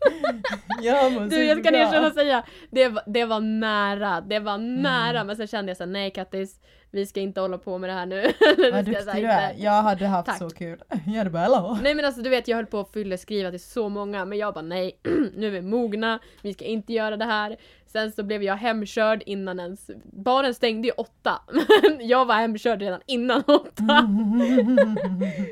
mår 1.12 1.20
Du 1.20 1.36
jag 1.44 1.56
bra." 1.72 1.80
erkänna 1.88 2.06
och 2.06 2.12
säga, 2.12 2.42
det 2.70 2.88
var, 2.88 3.02
det 3.06 3.24
var 3.24 3.40
nära, 3.40 4.20
det 4.20 4.38
var 4.38 4.54
Mm. 4.54 4.82
nära 4.82 5.24
men 5.24 5.36
sen 5.36 5.46
kände 5.46 5.70
jag 5.70 5.76
såhär, 5.76 5.90
nej 5.90 6.10
Kattis, 6.10 6.60
vi 6.96 7.06
ska 7.06 7.20
inte 7.20 7.40
hålla 7.40 7.58
på 7.58 7.78
med 7.78 7.90
det 7.90 7.94
här 7.94 8.06
nu. 8.06 8.22
Vad 8.72 8.84
duktig 8.84 9.14
du 9.14 9.26
är. 9.26 9.54
Jag 9.58 9.82
hade 9.82 10.06
haft 10.06 10.26
Tack. 10.26 10.38
så 10.38 10.50
kul. 10.50 10.82
Jag 11.06 11.14
hade 11.14 11.30
bara 11.30 11.42
hallå. 11.42 11.78
Nej 11.82 11.94
men 11.94 12.04
alltså 12.04 12.22
du 12.22 12.30
vet 12.30 12.48
jag 12.48 12.56
höll 12.56 12.66
på 12.66 12.80
att 12.80 12.92
fylleskriva 12.92 13.50
till 13.50 13.60
så 13.60 13.88
många 13.88 14.24
men 14.24 14.38
jag 14.38 14.54
bara 14.54 14.62
nej, 14.62 14.98
nu 15.36 15.46
är 15.46 15.50
vi 15.50 15.62
mogna, 15.62 16.18
vi 16.42 16.54
ska 16.54 16.64
inte 16.64 16.92
göra 16.92 17.16
det 17.16 17.24
här. 17.24 17.56
Sen 17.86 18.12
så 18.12 18.22
blev 18.22 18.42
jag 18.42 18.56
hemkörd 18.56 19.22
innan 19.26 19.60
ens, 19.60 19.90
baren 20.04 20.54
stängde 20.54 20.88
ju 20.88 20.92
åtta. 20.92 21.42
Jag 22.00 22.24
var 22.26 22.34
hemkörd 22.34 22.80
redan 22.80 23.00
innan 23.06 23.42
åtta. 23.46 24.08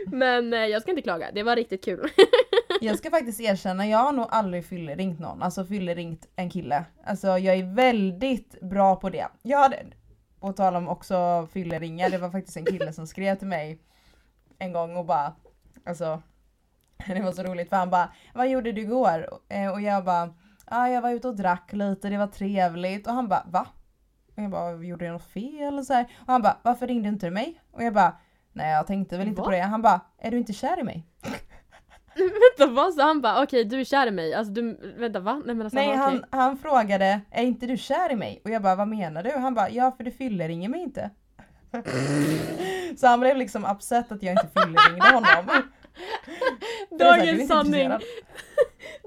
Men 0.07 0.53
eh, 0.53 0.61
jag 0.61 0.83
ska 0.83 0.91
inte 0.91 1.03
klaga, 1.03 1.27
det 1.35 1.43
var 1.43 1.57
riktigt 1.57 1.85
kul. 1.85 2.09
Jag 2.81 2.99
ska 2.99 3.11
faktiskt 3.11 3.41
erkänna, 3.41 3.87
jag 3.87 3.99
har 3.99 4.13
nog 4.13 4.27
aldrig 4.31 4.67
fylleringt 4.67 5.21
någon. 5.21 5.43
Alltså 5.43 5.65
fylleringt 5.65 6.29
en 6.37 6.51
kille. 6.51 6.85
Alltså 7.05 7.27
jag 7.27 7.57
är 7.57 7.75
väldigt 7.75 8.61
bra 8.61 8.97
på 8.97 9.11
det. 9.11 9.27
Jag 9.43 9.59
hade, 9.59 9.77
på 10.45 10.53
tal 10.53 10.77
om 10.77 10.89
också 10.89 11.49
fylleringar, 11.53 12.11
det 12.11 12.19
var 12.19 12.31
faktiskt 12.31 12.57
en 12.57 12.65
kille 12.65 12.93
som 12.93 13.07
skrev 13.07 13.35
till 13.37 13.47
mig 13.47 13.79
en 14.59 14.73
gång 14.73 14.97
och 14.97 15.05
bara, 15.05 15.35
alltså 15.87 16.23
det 17.07 17.21
var 17.23 17.33
så 17.33 17.43
roligt 17.43 17.69
för 17.69 17.77
han 17.77 17.91
bara, 17.91 18.13
vad 18.35 18.49
gjorde 18.49 18.73
du 18.73 18.81
igår? 18.81 19.29
Eh, 19.49 19.71
Och 19.71 19.81
jag 19.81 20.05
bara, 20.05 20.35
ja 20.71 20.89
jag 20.89 21.03
var 21.03 21.11
ute 21.11 21.29
och 21.29 21.37
drack 21.37 21.73
lite, 21.73 22.09
det 22.09 22.19
var 22.19 22.27
trevligt. 22.27 23.07
Och 23.07 23.13
han 23.13 23.29
bara, 23.29 23.47
va? 23.51 23.67
Och 24.37 24.43
jag 24.43 24.51
bara, 24.51 24.73
gjorde 24.73 25.05
jag 25.05 25.13
något 25.13 25.25
fel? 25.25 25.79
Och, 25.79 25.87
så 25.87 25.93
här. 25.93 26.05
och 26.21 26.33
han 26.33 26.43
bara, 26.43 26.57
varför 26.63 26.87
ringde 26.87 27.09
inte 27.09 27.27
du 27.27 27.31
mig? 27.31 27.61
Och 27.71 27.83
jag 27.83 27.95
bara, 27.95 28.17
nej 28.53 28.73
jag 28.73 28.87
tänkte 28.87 29.19
väl 29.19 29.29
inte 29.29 29.41
Va? 29.41 29.45
på 29.45 29.51
det. 29.51 29.61
Han 29.61 29.83
bara, 29.83 30.01
är 30.19 30.31
du 30.31 30.39
inte 30.39 30.53
kär 30.53 30.81
i 30.81 30.83
mig? 30.83 31.07
vänta 32.59 32.73
vad? 32.73 32.95
Så 32.95 33.03
han 33.03 33.21
bara 33.21 33.43
okej 33.43 33.65
du 33.65 33.81
är 33.81 33.85
kär 33.85 34.07
i 34.07 34.11
mig, 34.11 34.35
alltså 34.35 34.53
du, 34.53 34.95
vänta 34.97 35.21
va? 35.21 35.43
Nej 35.45 35.55
men 35.55 35.67
alltså 35.67 35.77
Nej 35.77 35.97
han, 35.97 36.25
han 36.31 36.59
frågade, 36.59 37.21
är 37.31 37.43
inte 37.43 37.67
du 37.67 37.77
kär 37.77 38.13
i 38.13 38.17
mig? 38.17 38.41
Och 38.45 38.51
jag 38.51 38.63
bara, 38.63 38.75
vad 38.75 38.89
menar 38.89 39.23
du? 39.23 39.31
Han 39.31 39.55
bara, 39.55 39.71
ja 39.71 39.93
för 39.97 40.05
du 40.05 40.11
fylleringer 40.11 40.69
mig 40.69 40.81
inte. 40.81 41.11
Så 42.97 43.07
han 43.07 43.21
blev 43.21 43.37
liksom 43.37 43.65
upset 43.65 44.13
att 44.13 44.23
jag 44.23 44.33
inte 44.33 44.49
fylleringde 44.61 45.07
honom. 45.07 45.63
Dagens 46.99 47.49
sanning! 47.49 47.91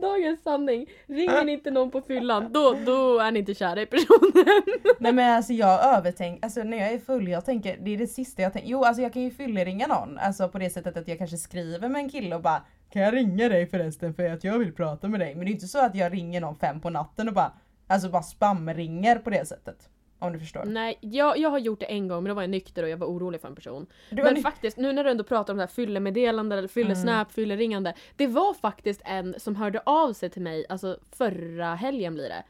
Dagens 0.01 0.43
sanning! 0.43 0.85
Ringer 1.07 1.43
ni 1.43 1.51
inte 1.51 1.71
någon 1.71 1.91
på 1.91 2.01
fyllan, 2.01 2.53
då, 2.53 2.77
då 2.85 3.19
är 3.19 3.31
ni 3.31 3.39
inte 3.39 3.53
kära 3.53 3.81
i 3.81 3.85
personen. 3.85 4.63
Nej 4.99 5.13
men 5.13 5.35
alltså 5.35 5.53
jag 5.53 5.85
övertänker, 5.97 6.45
alltså 6.45 6.63
när 6.63 6.77
jag 6.77 6.91
är 6.91 6.99
full 6.99 7.27
jag 7.27 7.45
tänker, 7.45 7.77
det 7.77 7.93
är 7.93 7.97
det 7.97 8.07
sista 8.07 8.41
jag 8.41 8.53
tänker. 8.53 8.69
Jo 8.69 8.83
alltså 8.83 9.01
jag 9.01 9.13
kan 9.13 9.21
ju 9.21 9.31
fylleringa 9.31 9.87
någon, 9.87 10.17
alltså 10.17 10.49
på 10.49 10.57
det 10.57 10.69
sättet 10.69 10.97
att 10.97 11.07
jag 11.07 11.17
kanske 11.17 11.37
skriver 11.37 11.89
med 11.89 11.99
en 11.99 12.09
kille 12.09 12.35
och 12.35 12.41
bara 12.41 12.61
Kan 12.89 13.01
jag 13.01 13.13
ringa 13.13 13.49
dig 13.49 13.67
förresten 13.67 14.13
för 14.13 14.29
att 14.29 14.43
jag 14.43 14.59
vill 14.59 14.73
prata 14.73 15.07
med 15.07 15.19
dig? 15.19 15.35
Men 15.35 15.45
det 15.45 15.51
är 15.51 15.53
inte 15.53 15.67
så 15.67 15.85
att 15.85 15.95
jag 15.95 16.13
ringer 16.13 16.41
någon 16.41 16.55
fem 16.55 16.81
på 16.81 16.89
natten 16.89 17.27
och 17.27 17.33
bara 17.33 17.51
Alltså 17.89 18.09
bara 18.09 18.23
spamringer 18.23 19.15
på 19.19 19.29
det 19.29 19.45
sättet. 19.47 19.89
Om 20.19 20.33
du 20.33 20.39
förstår. 20.39 20.63
Nej, 20.65 20.97
jag, 21.01 21.37
jag 21.37 21.49
har 21.49 21.59
gjort 21.59 21.79
det 21.79 21.85
en 21.85 22.07
gång 22.07 22.23
men 22.23 22.29
då 22.29 22.33
var 22.33 22.41
jag 22.41 22.49
nykter 22.49 22.83
och 22.83 22.89
jag 22.89 22.97
var 22.97 23.07
orolig 23.07 23.41
för 23.41 23.47
en 23.47 23.55
person. 23.55 23.87
Men 24.09 24.41
faktiskt, 24.41 24.77
nu 24.77 24.93
när 24.93 25.03
du 25.03 25.09
ändå 25.09 25.23
pratar 25.23 25.53
om 25.53 25.57
det 25.57 25.63
här 25.63 25.67
fyllemeddelande 25.67 26.57
eller 26.57 26.67
fyllesnap, 26.67 27.31
fylleringande. 27.31 27.93
Det 28.15 28.27
var 28.27 28.53
faktiskt 28.53 29.01
en 29.05 29.35
som 29.37 29.55
hörde 29.55 29.81
av 29.85 30.13
sig 30.13 30.29
till 30.29 30.41
mig, 30.41 30.65
alltså 30.69 30.99
förra 31.11 31.75
helgen 31.75 32.13
blir 32.13 32.29
det. 32.29 32.43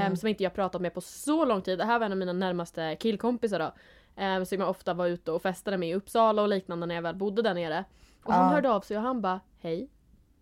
em, 0.00 0.16
som 0.16 0.28
inte 0.28 0.42
jag 0.42 0.54
pratat 0.54 0.80
med 0.82 0.94
på 0.94 1.00
så 1.00 1.44
lång 1.44 1.62
tid. 1.62 1.78
Det 1.78 1.84
här 1.84 1.98
var 1.98 2.06
en 2.06 2.12
av 2.12 2.18
mina 2.18 2.32
närmaste 2.32 2.96
killkompisar 3.00 3.58
då. 3.58 3.72
em, 4.16 4.46
som 4.46 4.60
jag 4.60 4.70
ofta 4.70 4.94
var 4.94 5.06
ute 5.06 5.32
och 5.32 5.42
festade 5.42 5.76
med 5.78 5.88
i 5.88 5.94
Uppsala 5.94 6.42
och 6.42 6.48
liknande 6.48 6.86
när 6.86 6.94
jag 6.94 7.02
väl 7.02 7.14
bodde 7.14 7.42
där 7.42 7.54
nere. 7.54 7.84
Och 8.22 8.32
han 8.32 8.44
Ja. 8.44 8.54
hörde 8.54 8.70
av 8.70 8.80
sig 8.80 8.96
och 8.96 9.02
han 9.02 9.20
bara 9.20 9.40
hej. 9.58 9.88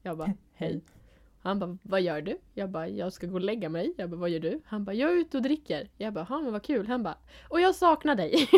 Jag 0.02 0.18
bara 0.18 0.33
hej. 0.54 0.80
Han 1.42 1.59
bara 1.59 1.78
vad 1.83 2.00
gör 2.02 2.21
du? 2.21 2.38
Jag 2.54 2.71
bara 2.71 2.88
jag 2.88 3.12
ska 3.12 3.26
gå 3.26 3.35
och 3.35 3.40
lägga 3.40 3.68
mig. 3.68 3.95
Jag 3.97 4.11
bara 4.11 4.16
vad 4.16 4.30
gör 4.30 4.40
du? 4.40 4.61
Han 4.66 4.85
bara 4.85 4.95
jag 4.95 5.11
är 5.11 5.14
ute 5.16 5.37
och 5.37 5.42
dricker. 5.42 5.90
Jag 5.97 6.12
bara 6.12 6.25
ha 6.25 6.40
men 6.42 6.52
vad 6.52 6.62
kul. 6.62 6.87
Han 6.87 7.02
bara 7.02 7.16
och 7.49 7.61
jag 7.61 7.75
saknar 7.75 8.14
dig. 8.14 8.49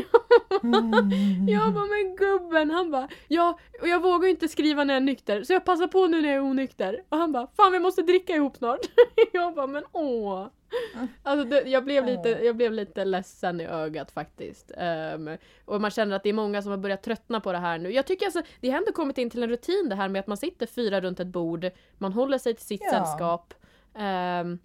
Mm. 0.62 1.48
Jag 1.48 1.74
bara 1.74 1.84
men 1.86 2.16
gubben, 2.16 2.70
han 2.70 2.90
bara 2.90 3.08
ja 3.28 3.58
och 3.82 3.88
jag 3.88 4.02
vågar 4.02 4.28
inte 4.28 4.48
skriva 4.48 4.84
när 4.84 4.94
jag 4.94 5.00
är 5.00 5.04
nykter 5.04 5.42
så 5.42 5.52
jag 5.52 5.64
passar 5.64 5.86
på 5.86 6.06
nu 6.06 6.22
när 6.22 6.28
jag 6.28 6.36
är 6.36 6.50
onykter. 6.50 7.02
Och 7.08 7.18
han 7.18 7.32
bara 7.32 7.46
fan 7.56 7.72
vi 7.72 7.78
måste 7.78 8.02
dricka 8.02 8.34
ihop 8.36 8.56
snart. 8.56 8.80
Jag 9.32 9.54
bara 9.54 9.66
men 9.66 9.84
åh. 9.92 10.46
Alltså 11.22 11.48
det, 11.48 11.60
jag, 11.62 11.84
blev 11.84 12.06
lite, 12.06 12.28
jag 12.28 12.56
blev 12.56 12.72
lite 12.72 13.04
ledsen 13.04 13.60
i 13.60 13.66
ögat 13.66 14.10
faktiskt. 14.10 14.72
Ehm, 14.76 15.30
och 15.64 15.80
man 15.80 15.90
känner 15.90 16.16
att 16.16 16.22
det 16.22 16.28
är 16.28 16.32
många 16.32 16.62
som 16.62 16.70
har 16.70 16.78
börjat 16.78 17.02
tröttna 17.02 17.40
på 17.40 17.52
det 17.52 17.58
här 17.58 17.78
nu. 17.78 17.90
Jag 17.92 18.06
tycker 18.06 18.26
alltså, 18.26 18.42
det 18.60 18.70
har 18.70 18.78
ändå 18.78 18.92
kommit 18.92 19.18
in 19.18 19.30
till 19.30 19.42
en 19.42 19.48
rutin 19.48 19.86
det 19.88 19.94
här 19.96 20.08
med 20.08 20.20
att 20.20 20.26
man 20.26 20.36
sitter 20.36 20.66
fyra 20.66 21.00
runt 21.00 21.20
ett 21.20 21.26
bord, 21.26 21.70
man 21.98 22.12
håller 22.12 22.38
sig 22.38 22.54
till 22.54 22.66
sitt 22.66 22.82
Ja. 22.84 22.90
sällskap. 22.90 23.54
ehm, 23.98 24.58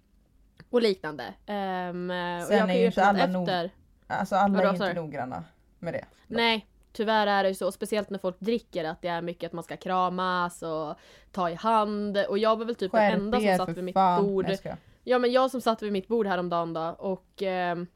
och 0.70 0.82
liknande. 0.82 1.24
Um, 1.24 2.10
och 2.10 2.46
Sen 2.46 2.58
jag 2.58 2.70
är 2.70 2.74
ju 2.78 2.86
inte 2.86 3.04
alla 3.04 3.18
efter, 3.18 3.70
Alltså 4.06 4.34
alla 4.36 4.62
är 4.62 4.72
inte 4.72 4.92
noggranna 4.94 5.44
med 5.78 5.94
det. 5.94 6.04
Nej, 6.26 6.66
tyvärr 6.92 7.26
är 7.26 7.42
det 7.42 7.48
ju 7.48 7.54
så. 7.54 7.72
Speciellt 7.72 8.10
när 8.10 8.18
folk 8.18 8.40
dricker 8.40 8.84
att 8.84 9.02
det 9.02 9.08
är 9.08 9.22
mycket 9.22 9.46
att 9.46 9.52
man 9.52 9.64
ska 9.64 9.76
kramas 9.76 10.62
och 10.62 10.94
ta 11.32 11.50
i 11.50 11.54
hand. 11.54 12.18
Och 12.28 12.38
jag 12.38 12.56
var 12.58 12.64
väl 12.64 12.74
typ 12.74 12.92
den 12.92 13.12
enda 13.12 13.40
som 13.40 13.56
satt 13.66 13.76
vid 13.76 13.84
mitt 13.84 13.94
bord. 13.94 14.44
Nej. 14.48 14.76
Ja 15.04 15.18
men 15.18 15.32
jag 15.32 15.50
som 15.50 15.60
satt 15.60 15.82
vid 15.82 15.92
mitt 15.92 16.08
bord 16.08 16.26
häromdagen 16.26 16.72
då 16.72 16.96
och 16.98 17.42
ehm, 17.42 17.86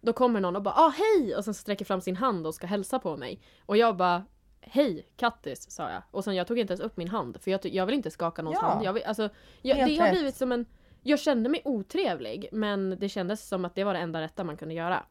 då 0.00 0.12
kommer 0.12 0.40
någon 0.40 0.56
och 0.56 0.62
bara 0.62 0.74
ah 0.74 0.92
hej 0.96 1.36
och 1.36 1.44
sen 1.44 1.54
sträcker 1.54 1.84
fram 1.84 2.00
sin 2.00 2.16
hand 2.16 2.46
och 2.46 2.54
ska 2.54 2.66
hälsa 2.66 2.98
på 2.98 3.16
mig. 3.16 3.40
Och 3.66 3.76
jag 3.76 3.96
bara 3.96 4.24
Hej 4.60 5.06
Kattis 5.16 5.70
sa 5.70 5.90
jag. 5.90 6.02
Och 6.10 6.24
sen 6.24 6.34
jag 6.34 6.46
tog 6.46 6.58
inte 6.58 6.72
ens 6.72 6.80
upp 6.80 6.96
min 6.96 7.08
hand 7.08 7.36
för 7.40 7.50
jag, 7.50 7.66
jag 7.66 7.86
vill 7.86 7.94
inte 7.94 8.10
skaka 8.10 8.42
någons 8.42 8.58
Ja. 8.62 8.68
hand. 8.68 8.84
Jag 8.84 8.92
vill, 8.92 9.02
alltså, 9.04 9.28
jag, 9.62 9.76
Helt 9.76 9.98
det 9.98 10.04
har 10.04 10.10
blivit 10.10 10.36
som 10.36 10.52
en... 10.52 10.66
Jag 11.02 11.20
kände 11.20 11.48
mig 11.48 11.62
otrevlig 11.64 12.48
men 12.52 12.96
det 12.98 13.08
kändes 13.08 13.48
som 13.48 13.64
att 13.64 13.74
det 13.74 13.84
var 13.84 13.94
det 13.94 14.00
enda 14.00 14.20
rätta 14.20 14.44
man 14.44 14.56
kunde 14.56 14.74
göra. 14.74 15.02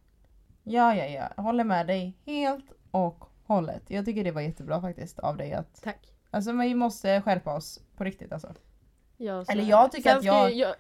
Ja, 0.64 0.96
ja, 0.96 1.06
ja. 1.06 1.30
Jag 1.36 1.44
håller 1.44 1.64
med 1.64 1.88
dig 1.88 2.18
helt 2.26 2.66
och 2.92 3.26
hållet. 3.46 3.84
Jag 3.88 4.06
tycker 4.06 4.24
det 4.24 4.32
var 4.32 4.42
jättebra 4.42 4.82
faktiskt 4.82 5.20
av 5.20 5.38
dig 5.38 5.54
att... 5.54 5.82
Tack. 5.84 6.14
Alltså 6.32 6.52
vi 6.52 6.76
måste 6.76 7.22
skärpa 7.22 7.56
oss 7.56 7.82
på 7.98 8.04
riktigt 8.04 8.32
alltså. 8.32 8.54
Ja, 9.18 9.46
Eller 9.48 9.64
jag 9.64 9.92
tycker 9.92 10.16
att 10.18 10.24
jag- 10.24 10.54
jag... 10.54 10.76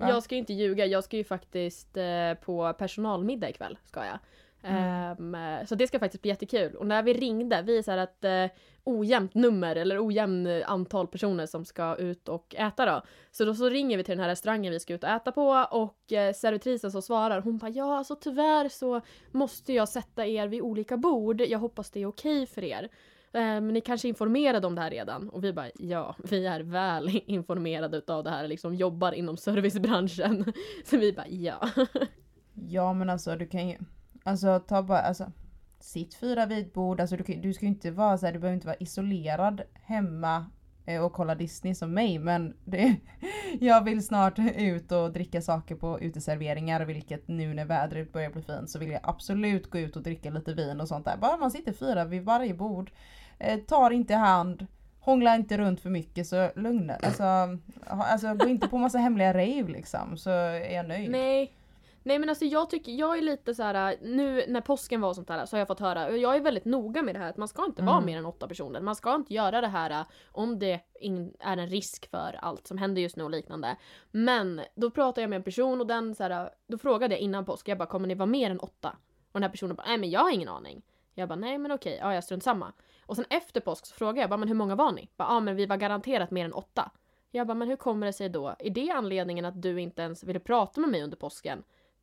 Va? 0.00 0.08
Jag 0.08 0.22
ska 0.22 0.34
ju 0.34 0.38
inte 0.38 0.52
ljuga, 0.52 0.86
jag 0.86 1.04
ska 1.04 1.16
ju 1.16 1.24
faktiskt 1.24 1.96
eh, 1.96 2.34
på 2.44 2.72
personalmiddag 2.72 3.48
ikväll. 3.48 3.78
Ska 3.84 4.06
jag. 4.06 4.18
Mm. 4.62 5.34
Ehm, 5.34 5.66
så 5.66 5.74
det 5.74 5.86
ska 5.86 5.98
faktiskt 5.98 6.22
bli 6.22 6.28
jättekul. 6.28 6.76
Och 6.76 6.86
när 6.86 7.02
vi 7.02 7.12
ringde, 7.12 7.62
vi 7.62 7.78
är 7.78 7.82
så 7.82 7.90
här 7.90 7.98
att 7.98 8.24
eh, 8.24 8.46
ojämnt 8.84 9.34
nummer 9.34 9.76
eller 9.76 10.06
ojämn 10.06 10.46
eh, 10.46 10.70
antal 10.70 11.06
personer 11.06 11.46
som 11.46 11.64
ska 11.64 11.96
ut 11.96 12.28
och 12.28 12.54
äta 12.58 12.86
då. 12.86 13.02
Så 13.30 13.44
då 13.44 13.54
så 13.54 13.68
ringer 13.68 13.96
vi 13.96 14.04
till 14.04 14.12
den 14.12 14.22
här 14.22 14.28
restaurangen 14.28 14.72
vi 14.72 14.80
ska 14.80 14.94
ut 14.94 15.04
och 15.04 15.10
äta 15.10 15.32
på 15.32 15.66
och 15.70 16.12
eh, 16.12 16.32
servitrisen 16.32 16.90
som 16.90 17.02
svarar 17.02 17.40
hon 17.40 17.58
bara 17.58 17.70
ja 17.70 17.98
alltså 17.98 18.16
tyvärr 18.16 18.68
så 18.68 19.00
måste 19.30 19.72
jag 19.72 19.88
sätta 19.88 20.26
er 20.26 20.48
vid 20.48 20.62
olika 20.62 20.96
bord. 20.96 21.40
Jag 21.40 21.58
hoppas 21.58 21.90
det 21.90 22.02
är 22.02 22.06
okej 22.06 22.46
för 22.46 22.64
er. 22.64 22.88
Eh, 23.32 23.40
men 23.40 23.68
ni 23.68 23.80
kanske 23.80 24.08
är 24.08 24.10
informerade 24.10 24.66
om 24.66 24.74
det 24.74 24.80
här 24.80 24.90
redan? 24.90 25.28
Och 25.28 25.44
vi 25.44 25.52
bara 25.52 25.70
ja, 25.74 26.16
vi 26.24 26.46
är 26.46 26.60
väl 26.60 27.08
informerade 27.26 27.96
utav 27.96 28.24
det 28.24 28.30
här, 28.30 28.48
liksom 28.48 28.74
jobbar 28.74 29.12
inom 29.12 29.36
servicebranschen. 29.36 30.52
Så 30.84 30.98
vi 30.98 31.12
bara 31.12 31.28
ja. 31.28 31.68
Ja 32.54 32.92
men 32.92 33.10
alltså 33.10 33.36
du 33.36 33.46
kan 33.46 33.68
ju... 33.68 33.76
Alltså 34.24 34.60
ta 34.60 34.82
bara, 34.82 35.00
alltså. 35.00 35.32
Sitt 35.80 36.14
fyra 36.14 36.46
vid 36.46 36.58
ett 36.58 36.72
bord, 36.72 37.00
alltså 37.00 37.16
du, 37.16 37.24
kan, 37.24 37.40
du 37.40 37.52
ska 37.52 37.64
ju 37.64 37.68
inte 37.68 37.90
vara 37.90 38.18
så 38.18 38.26
här, 38.26 38.32
du 38.32 38.38
behöver 38.38 38.54
inte 38.54 38.66
vara 38.66 38.76
isolerad 38.76 39.62
hemma 39.74 40.46
eh, 40.86 41.04
och 41.04 41.12
kolla 41.12 41.34
Disney 41.34 41.74
som 41.74 41.94
mig 41.94 42.18
men 42.18 42.56
det, 42.64 42.96
jag 43.60 43.84
vill 43.84 44.06
snart 44.06 44.38
ut 44.56 44.92
och 44.92 45.12
dricka 45.12 45.42
saker 45.42 45.74
på 45.74 46.00
uteserveringar 46.00 46.84
vilket 46.84 47.28
nu 47.28 47.54
när 47.54 47.64
vädret 47.64 48.12
börjar 48.12 48.30
bli 48.30 48.42
fint 48.42 48.70
så 48.70 48.78
vill 48.78 48.90
jag 48.90 49.00
absolut 49.02 49.70
gå 49.70 49.78
ut 49.78 49.96
och 49.96 50.02
dricka 50.02 50.30
lite 50.30 50.54
vin 50.54 50.80
och 50.80 50.88
sånt 50.88 51.04
där. 51.04 51.16
Bara 51.16 51.36
man 51.36 51.50
sitter 51.50 51.72
fyra 51.72 52.04
vid 52.04 52.24
varje 52.24 52.54
bord, 52.54 52.90
eh, 52.90 52.94
tar 53.66 53.90
inte 53.90 54.14
hand, 54.14 54.66
hångla 55.00 55.34
inte 55.34 55.58
runt 55.58 55.80
för 55.80 55.90
mycket 55.90 56.26
så 56.26 56.50
lugna. 56.56 56.94
Alltså, 57.02 57.22
alltså 57.86 58.34
gå 58.34 58.48
inte 58.48 58.68
på 58.68 58.78
massa 58.78 58.98
hemliga 58.98 59.34
rave 59.34 59.68
liksom 59.68 60.16
så 60.16 60.30
är 60.30 60.74
jag 60.74 60.88
nöjd. 60.88 61.10
Nej. 61.10 61.52
Nej 62.02 62.18
men 62.18 62.28
alltså 62.28 62.44
jag 62.44 62.70
tycker, 62.70 62.92
jag 62.92 63.18
är 63.18 63.22
lite 63.22 63.54
så 63.54 63.62
här 63.62 63.96
nu 64.02 64.44
när 64.48 64.60
påsken 64.60 65.00
var 65.00 65.08
och 65.08 65.14
sånt 65.14 65.28
där 65.28 65.46
så 65.46 65.56
har 65.56 65.58
jag 65.58 65.68
fått 65.68 65.80
höra, 65.80 66.06
och 66.06 66.18
jag 66.18 66.36
är 66.36 66.40
väldigt 66.40 66.64
noga 66.64 67.02
med 67.02 67.14
det 67.14 67.18
här 67.18 67.30
att 67.30 67.36
man 67.36 67.48
ska 67.48 67.64
inte 67.64 67.82
vara 67.82 67.96
Mm. 67.96 68.06
mer 68.06 68.18
än 68.18 68.26
åtta 68.26 68.48
personer. 68.48 68.80
Man 68.80 68.96
ska 68.96 69.14
inte 69.14 69.34
göra 69.34 69.60
det 69.60 69.68
här 69.68 69.90
äh, 69.90 70.02
om 70.32 70.58
det 70.58 70.80
är 71.40 71.56
en 71.58 71.66
risk 71.66 72.10
för 72.10 72.38
allt 72.42 72.66
som 72.66 72.78
händer 72.78 73.02
just 73.02 73.16
nu 73.16 73.24
och 73.24 73.30
liknande. 73.30 73.76
Men 74.10 74.60
då 74.74 74.90
pratade 74.90 75.20
jag 75.20 75.30
med 75.30 75.36
en 75.36 75.42
person 75.42 75.80
och 75.80 75.86
den 75.86 76.14
så 76.14 76.22
här, 76.22 76.50
då 76.66 76.78
frågade 76.78 77.14
jag 77.14 77.20
innan 77.20 77.44
påsk, 77.44 77.68
jag 77.68 77.78
bara 77.78 77.88
kommer 77.88 78.08
ni 78.08 78.14
vara 78.14 78.26
mer 78.26 78.50
än 78.50 78.60
åtta? 78.60 78.96
Och 79.32 79.40
den 79.40 79.42
här 79.42 79.50
personen 79.50 79.76
bara 79.76 79.86
nej 79.86 79.98
men 79.98 80.10
jag 80.10 80.20
har 80.20 80.30
ingen 80.30 80.48
aning. 80.48 80.82
Jag 81.14 81.28
bara 81.28 81.36
nej 81.36 81.58
men 81.58 81.72
okej, 81.72 81.98
ja 82.00 82.14
jag 82.14 82.24
strunt 82.24 82.42
samma. 82.44 82.72
Och 83.10 83.16
sen 83.16 83.24
efter 83.30 83.60
påsk 83.60 83.86
så 83.86 83.94
frågade 83.94 84.20
jag 84.20 84.30
bara 84.30 84.36
men 84.36 84.48
hur 84.48 84.54
många 84.54 84.74
var 84.74 84.92
ni? 84.92 85.10
Ja, 85.16 85.26
ja 85.28 85.40
men 85.40 85.56
vi 85.56 85.66
var 85.66 85.76
garanterat 85.76 86.30
mer 86.30 86.44
än 86.44 86.52
åtta. 86.52 86.90
Jag 87.30 87.46
bara 87.46 87.54
men 87.54 87.68
hur 87.68 87.76
kommer 87.76 88.06
det 88.06 88.12
sig 88.12 88.28
då? 88.28 88.54
Är 88.58 88.70
det 88.70 88.90
anledningen 88.90 89.44
att 89.44 89.62
du 89.62 89.80
inte 89.80 90.02
ens 90.02 90.24
ville 90.24 90.40
prata 90.40 90.80
med 90.80 90.90
mig 90.90 91.02
under 91.02 91.16
påsken? 91.16 91.62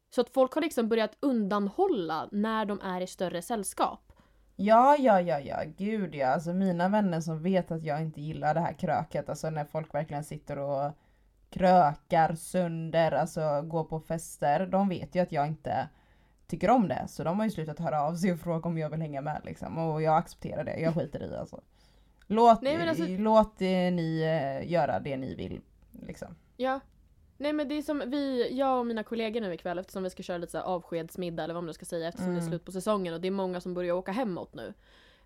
Så 0.09 0.21
att 0.21 0.29
folk 0.29 0.53
har 0.53 0.61
liksom 0.61 0.89
börjat 0.89 1.17
undanhålla 1.19 2.29
när 2.31 2.65
de 2.65 2.81
är 2.81 3.01
i 3.01 3.07
större 3.07 3.41
sällskap. 3.41 4.13
Ja, 4.55 4.95
ja, 4.99 5.21
ja, 5.21 5.39
ja, 5.39 5.63
gud 5.77 6.15
ja. 6.15 6.27
Alltså 6.27 6.53
mina 6.53 6.89
vänner 6.89 7.21
som 7.21 7.43
vet 7.43 7.71
att 7.71 7.83
jag 7.83 8.01
inte 8.01 8.21
gillar 8.21 8.53
det 8.53 8.59
här 8.59 8.73
kröket, 8.73 9.29
alltså 9.29 9.49
när 9.49 9.65
folk 9.65 9.93
verkligen 9.93 10.23
sitter 10.23 10.57
och 10.59 10.91
krökar 11.49 12.35
sönder, 12.35 13.11
alltså 13.11 13.61
går 13.61 13.83
på 13.83 13.99
fester, 13.99 14.65
de 14.65 14.89
vet 14.89 15.15
ju 15.15 15.19
att 15.19 15.31
jag 15.31 15.47
inte 15.47 15.89
tycker 16.47 16.69
om 16.69 16.87
det. 16.87 17.05
Så 17.09 17.23
de 17.23 17.37
har 17.39 17.45
ju 17.45 17.51
slutat 17.51 17.79
höra 17.79 18.01
av 18.01 18.15
sig 18.15 18.31
och 18.33 18.39
fråga 18.39 18.69
om 18.69 18.77
jag 18.77 18.89
vill 18.89 19.01
hänga 19.01 19.21
med 19.21 19.41
liksom. 19.45 19.77
Och 19.77 20.01
jag 20.01 20.17
accepterar 20.17 20.63
det, 20.63 20.79
jag 20.79 20.93
skiter 20.95 21.23
i 21.23 21.35
alltså. 21.35 21.61
Låt, 22.27 22.61
Nej, 22.61 22.89
alltså- 22.89 23.05
låt 23.07 23.61
eh, 23.61 23.67
ni 23.67 24.21
eh, 24.21 24.71
göra 24.71 24.99
det 24.99 25.17
ni 25.17 25.35
vill. 25.35 25.61
Liksom. 26.07 26.35
Ja. 26.57 26.79
Nej 27.37 27.53
men 27.53 27.67
det 27.67 27.75
är 27.77 27.81
som 27.81 28.03
vi, 28.07 28.47
jag 28.57 28.79
och 28.79 28.85
mina 28.85 29.03
kollegor 29.03 29.41
nu 29.41 29.53
ikväll 29.53 29.79
eftersom 29.79 30.03
vi 30.03 30.09
ska 30.09 30.23
köra 30.23 30.37
lite 30.37 30.51
så 30.51 30.59
avskedsmiddag 30.59 31.43
eller 31.43 31.53
vad 31.53 31.63
man 31.63 31.67
nu 31.67 31.73
ska 31.73 31.85
säga 31.85 32.07
eftersom 32.07 32.27
det 32.27 32.37
är 32.37 32.41
Mm. 32.41 32.49
slut 32.49 32.65
på 32.65 32.71
säsongen 32.71 33.13
och 33.13 33.21
det 33.21 33.27
är 33.27 33.31
många 33.31 33.61
som 33.61 33.73
börjar 33.73 33.93
åka 33.93 34.11
hemåt 34.11 34.53
nu. 34.53 34.73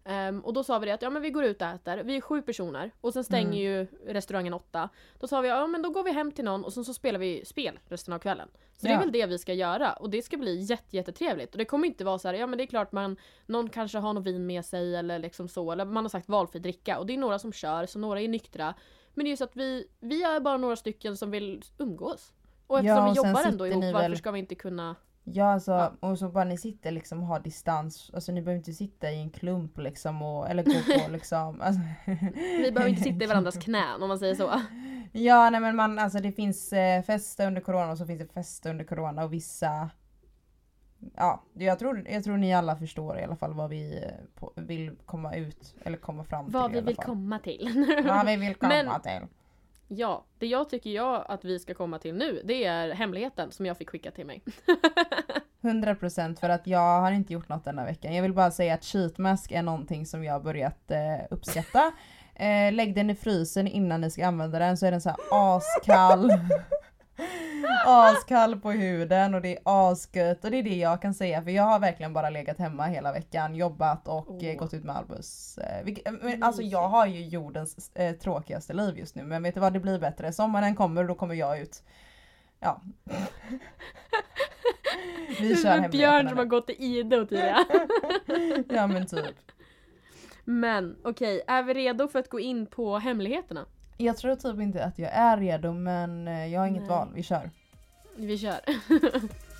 Ehm, 0.04 0.40
och 0.40 0.54
då 0.54 0.64
sa 0.64 0.80
vi 0.80 0.86
det 0.86 0.92
att 0.94 1.02
ja 1.02 1.10
men 1.10 1.22
vi 1.22 1.30
går 1.30 1.44
ut 1.44 1.62
och 1.62 1.68
äter, 1.68 1.98
vi 2.04 2.16
är 2.18 2.22
sju 2.22 2.42
personer 2.42 2.92
och 3.02 3.14
sen 3.14 3.24
stänger 3.24 3.48
Mm. 3.48 3.58
ju 3.60 3.88
restaurangen 4.14 4.54
åtta. 4.54 4.90
Då 5.20 5.28
sa 5.28 5.42
vi 5.42 5.48
ja 5.50 5.68
men 5.68 5.82
då 5.82 5.90
går 5.90 6.04
vi 6.04 6.12
hem 6.12 6.32
till 6.32 6.46
någon 6.46 6.64
och 6.66 6.74
sen 6.74 6.86
så 6.86 6.94
spelar 6.94 7.20
vi 7.20 7.46
spel 7.46 7.80
resten 7.88 8.14
av 8.14 8.20
kvällen. 8.20 8.50
Så 8.74 8.86
det 8.88 8.92
är 8.92 8.94
Ja. 8.94 9.00
väl 9.00 9.12
det 9.12 9.26
vi 9.26 9.38
ska 9.38 9.54
göra 9.54 9.94
och 9.94 10.10
det 10.10 10.22
ska 10.22 10.38
bli 10.38 10.56
jätte, 10.62 10.96
jättetrevligt. 10.98 11.52
Och 11.52 11.58
det 11.58 11.66
kommer 11.66 11.88
inte 11.88 12.04
vara 12.04 12.20
så 12.20 12.28
här, 12.28 12.36
ja 12.36 12.48
men 12.48 12.58
det 12.58 12.64
är 12.64 12.68
klart 12.68 12.92
man, 12.92 13.18
någon 13.46 13.70
kanske 13.70 13.98
har 13.98 14.14
något 14.14 14.24
vin 14.26 14.46
med 14.46 14.66
sig 14.66 14.96
eller 14.96 15.20
liksom 15.20 15.48
så, 15.48 15.72
eller 15.72 15.86
man 15.86 16.04
har 16.04 16.10
sagt 16.10 16.30
valfri 16.30 16.60
dricka 16.60 17.00
och 17.00 17.06
det 17.06 17.14
är 17.14 17.18
några 17.18 17.40
som 17.40 17.54
kör 17.54 17.86
så 17.86 18.00
några 18.00 18.22
är 18.22 18.28
nyktra. 18.28 18.74
Men 19.14 19.24
det 19.26 19.28
är 19.30 19.32
ju 19.32 19.38
så 19.38 19.44
att 19.44 19.56
vi, 19.56 19.88
vi 20.00 20.24
är 20.24 20.40
bara 20.40 20.58
några 20.58 20.76
stycken 20.76 21.18
som 21.18 21.32
vill 21.32 21.62
umgås. 21.78 22.34
Och 22.68 22.78
eftersom 22.80 22.98
Ja, 22.98 23.04
vi 23.06 23.12
och 23.12 23.16
sen 23.16 23.30
jobbar 23.30 23.44
ändå 23.48 23.68
ihop, 23.68 23.82
ni 23.84 23.94
varför 23.94 24.10
väl- 24.10 24.18
ska 24.18 24.32
vi 24.32 24.40
inte 24.40 24.56
kunna... 24.56 24.96
Ja 25.24 25.54
alltså, 25.54 25.72
Ja. 25.72 25.92
och 26.00 26.20
så 26.20 26.30
bara 26.30 26.44
ni 26.44 26.58
sitter 26.58 26.92
liksom 26.92 27.20
och 27.22 27.28
har 27.28 27.40
distans, 27.40 28.12
alltså 28.14 28.32
ni 28.32 28.42
behöver 28.42 28.58
inte 28.58 28.74
sitta 28.74 29.12
i 29.12 29.22
en 29.22 29.30
klump 29.30 29.78
liksom 29.78 30.22
och, 30.22 30.50
eller 30.50 30.64
gå 30.64 31.04
på 31.04 31.12
liksom. 31.12 31.62
Alltså. 31.62 31.82
Vi 32.36 32.72
behöver 32.72 32.88
inte 32.90 33.02
sitta 33.04 33.24
i 33.24 33.28
varandras 33.28 33.58
knän 33.64 34.02
om 34.02 34.08
man 34.10 34.20
säger 34.20 34.36
så. 34.36 34.62
Ja 35.12 35.50
nej 35.50 35.60
men 35.62 35.76
man, 35.76 36.00
alltså 36.00 36.20
det 36.20 36.32
finns 36.32 36.74
eh, 36.74 37.02
fester 37.04 37.48
under 37.48 37.62
corona 37.62 37.92
och 37.92 37.98
så 37.98 38.06
finns 38.06 38.20
det 38.20 38.34
fester 38.34 38.70
under 38.70 38.86
corona 38.86 39.24
och 39.24 39.34
vissa 39.34 39.90
Ja, 41.16 41.44
jag 41.54 41.80
tror, 41.80 42.08
jag 42.10 42.24
tror 42.24 42.38
ni 42.38 42.54
alla 42.54 42.76
förstår 42.76 43.20
i 43.20 43.24
alla 43.24 43.36
fall 43.36 43.54
vad 43.54 43.70
vi 43.70 44.04
eh, 44.04 44.12
på, 44.36 44.54
vill 44.56 44.96
komma 45.06 45.36
ut 45.36 45.76
eller 45.86 45.98
komma 45.98 46.24
fram 46.24 46.46
till 46.46 46.54
Vad 46.54 46.72
i 46.72 46.74
vi 46.74 46.78
alla 46.80 46.88
vill 46.88 46.96
fall. 46.96 47.06
komma 47.06 47.40
till. 47.40 47.86
Vad 48.08 48.26
vi 48.26 48.36
vill 48.36 48.56
komma 48.60 48.70
Men- 48.84 49.02
till 49.02 49.28
ja, 49.98 50.26
det 50.38 50.48
jag 50.48 50.70
tycker 50.70 50.90
jag 50.90 51.26
att 51.28 51.46
vi 51.46 51.60
ska 51.60 51.74
komma 51.74 52.00
till 52.00 52.16
nu, 52.16 52.42
det 52.44 52.66
är 52.66 52.94
hemligheten 52.94 53.52
som 53.52 53.66
jag 53.66 53.78
fick 53.78 53.90
skicka 53.90 54.12
till 54.12 54.26
mig. 54.26 54.44
100% 55.62 56.40
för 56.40 56.50
att 56.50 56.68
jag 56.68 57.02
har 57.02 57.12
inte 57.12 57.34
gjort 57.34 57.50
något 57.50 57.66
denna 57.66 57.86
veckan. 57.86 58.16
Jag 58.16 58.22
vill 58.22 58.34
bara 58.34 58.52
säga 58.52 58.74
att 58.74 58.86
sheetmask 58.86 59.52
är 59.52 59.62
någonting 59.62 60.06
som 60.06 60.24
jag 60.24 60.34
har 60.34 60.40
börjat 60.40 60.92
eh, 60.92 61.26
uppskatta. 61.30 61.92
Eh, 62.36 62.74
lägg 62.74 62.96
den 62.96 63.10
i 63.10 63.16
frysen 63.16 63.68
innan 63.68 64.02
ni 64.02 64.12
ska 64.12 64.28
använda 64.28 64.60
den 64.60 64.78
så 64.78 64.86
är 64.86 64.92
den 64.92 65.02
så 65.02 65.10
här 65.10 65.18
askall. 65.32 66.32
askall 67.86 68.60
på 68.60 68.72
huden 68.72 69.34
och 69.36 69.42
det 69.42 69.58
är 69.58 69.60
asgött 69.64 70.46
och 70.46 70.52
det 70.52 70.58
är 70.58 70.64
det 70.64 70.76
jag 70.76 71.02
kan 71.02 71.14
säga 71.14 71.42
för 71.42 71.52
jag 71.52 71.64
har 71.64 71.80
verkligen 71.80 72.14
bara 72.14 72.30
legat 72.30 72.58
hemma 72.58 72.86
hela 72.86 73.12
veckan, 73.14 73.56
jobbat 73.56 74.08
och 74.08 74.32
Åh. 74.32 74.56
gått 74.56 74.74
ut 74.74 74.84
med 74.84 74.96
Albus. 74.96 75.58
Eh, 75.58 75.80
eh, 75.80 76.14
men, 76.22 76.44
alltså 76.44 76.62
jag 76.62 76.88
har 76.88 77.08
ju 77.08 77.26
jordens 77.26 77.92
eh, 77.96 78.16
tråkigaste 78.16 78.74
liv 78.74 78.98
just 78.98 79.16
nu 79.16 79.24
men 79.24 79.44
vet 79.44 79.54
du 79.54 79.60
vad 79.60 79.74
det 79.74 79.80
blir 79.80 80.00
bättre. 80.00 80.34
Sommaren 80.34 80.76
kommer 80.76 81.02
och 81.02 81.08
då 81.08 81.16
kommer 81.16 81.36
jag 81.36 81.60
ut. 81.60 81.84
Ja. 82.60 82.82
Vi 85.40 85.56
kör 85.56 85.78
en 85.78 85.92
björn 85.92 86.30
som 86.30 86.38
har 86.38 86.46
gått 86.46 86.70
i 86.70 86.74
ide 86.74 87.18
och 87.18 87.30
tidigare. 87.30 87.66
Ja 88.70 88.88
men 88.88 89.08
typ. 89.08 89.36
Men 90.44 90.98
okej, 91.04 91.42
är 91.48 91.64
vi 91.64 91.74
redo 91.74 92.08
för 92.08 92.20
att 92.20 92.30
gå 92.30 92.40
in 92.40 92.66
på 92.66 92.98
hemligheterna? 92.98 93.66
Jag 94.02 94.18
tror 94.18 94.36
typ 94.36 94.60
inte 94.62 94.86
att 94.86 95.00
jag 95.00 95.12
är 95.12 95.38
redo 95.38 95.74
men 95.74 96.28
eh, 96.28 96.48
jag 96.48 96.60
har 96.60 96.68
inget 96.68 96.82
Nej. 96.82 96.90
val, 96.90 97.08
vi 97.16 97.24
kör. 97.24 97.50
Vi 98.16 98.38
kör. 98.38 98.60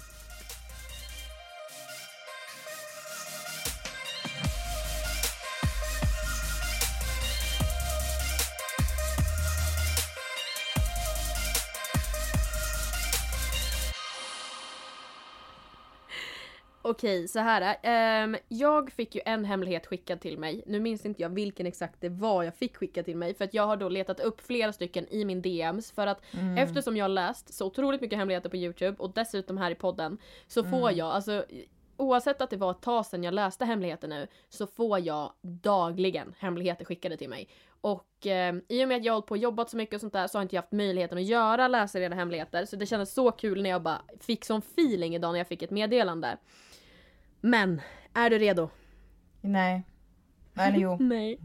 Okej, 16.82 17.28
så 17.28 17.40
här. 17.40 17.78
ehm, 17.84 18.38
jag 18.48 18.92
fick 18.92 19.16
ju 19.16 19.22
en 19.26 19.46
hemlighet 19.46 19.88
skickad 19.88 20.20
till 20.22 20.38
mig. 20.38 20.64
Nu 20.66 20.80
minns 20.80 21.06
inte 21.06 21.22
jag 21.22 21.30
vilken 21.30 21.66
exakt 21.66 22.02
det 22.02 22.10
var 22.10 22.44
jag 22.44 22.56
fick 22.56 22.78
skickad 22.78 23.06
till 23.06 23.18
mig. 23.18 23.34
För 23.34 23.46
att 23.46 23.54
jag 23.54 23.68
har 23.68 23.78
då 23.78 23.90
letat 23.90 24.20
upp 24.20 24.42
flera 24.42 24.74
stycken 24.74 25.08
i 25.10 25.26
min 25.26 25.42
DMs. 25.42 25.92
För 25.92 26.08
att 26.08 26.22
Mm. 26.34 26.58
Eftersom 26.58 26.98
jag 26.98 27.04
har 27.04 27.10
läst 27.10 27.54
så 27.54 27.66
otroligt 27.66 28.02
mycket 28.02 28.20
hemligheter 28.20 28.50
på 28.50 28.58
Youtube 28.58 28.96
och 29.00 29.12
dessutom 29.14 29.58
här 29.58 29.72
i 29.72 29.76
podden 29.76 30.18
så 30.48 30.64
får 30.64 30.78
Mm. 30.88 30.98
jag, 30.98 31.08
alltså 31.12 31.46
oavsett 31.98 32.42
att 32.42 32.50
det 32.50 32.58
var 32.58 32.72
ett 32.72 32.82
tag 32.82 33.06
sedan 33.06 33.24
jag 33.24 33.34
läste 33.34 33.66
hemligheter 33.66 34.08
nu 34.08 34.28
så 34.50 34.68
får 34.68 35.00
jag 35.00 35.32
dagligen 35.42 36.34
hemligheter 36.40 36.86
skickade 36.86 37.18
till 37.18 37.30
mig. 37.30 37.50
Och 37.82 38.28
eh, 38.28 38.56
i 38.68 38.84
och 38.84 38.88
med 38.88 38.98
att 38.98 39.06
jag 39.06 39.14
hållit 39.14 39.26
på 39.28 39.32
och 39.34 39.38
jobbat 39.38 39.70
så 39.70 39.78
mycket 39.78 39.96
och 39.96 40.02
sånt 40.02 40.14
där 40.14 40.28
så 40.28 40.38
har 40.38 40.42
inte 40.44 40.56
jag 40.56 40.62
haft 40.62 40.72
möjligheten 40.72 41.18
att 41.18 41.24
göra 41.24 41.68
läsareda 41.68 42.16
hemligheter 42.16 42.66
så 42.66 42.76
det 42.76 42.86
kändes 42.86 43.14
så 43.14 43.32
kul 43.32 43.62
när 43.64 43.70
jag 43.70 43.82
bara 43.82 44.02
fick 44.20 44.46
sån 44.46 44.60
feeling 44.60 45.16
idag 45.16 45.32
när 45.32 45.40
jag 45.40 45.48
fick 45.48 45.62
ett 45.64 45.72
meddelande. 45.72 46.38
Men, 47.42 47.82
är 48.14 48.30
du 48.30 48.38
redo? 48.40 48.70
Nej. 49.42 49.84
Eller 50.56 50.78
jo. 50.78 50.98
Nej, 51.00 51.40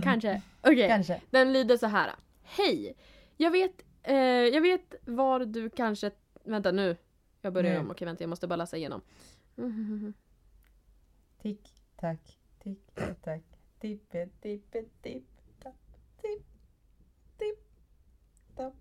kanske. 0.04 0.42
Okej, 0.60 0.88
Kanske. 0.88 1.20
den 1.30 1.52
lyder 1.52 1.76
så 1.76 1.86
här. 1.86 2.10
Hej! 2.42 2.96
Jag 3.36 3.50
vet, 3.50 3.82
eh, 4.02 4.16
jag 4.16 4.60
vet 4.60 4.94
var 5.04 5.40
du 5.44 5.70
kanske... 5.70 6.10
Vänta 6.44 6.72
nu. 6.72 6.96
Jag 7.42 7.52
börjar 7.52 7.72
Nu. 7.74 7.78
om. 7.80 7.90
Okej 7.90 8.06
vänta, 8.06 8.22
jag 8.22 8.28
måste 8.28 8.46
bara 8.46 8.56
läsa 8.56 8.76
igenom. 8.76 9.00
Tick, 11.42 11.60
tack, 11.96 12.38
tick, 12.62 12.80
tack, 13.22 13.42
tippe, 13.80 14.28
tippe, 14.40 14.82
tipp, 15.02 15.24
tapp, 15.62 15.74
tipp, 16.22 16.46
tipp, 17.38 17.58
tapp. 18.56 18.74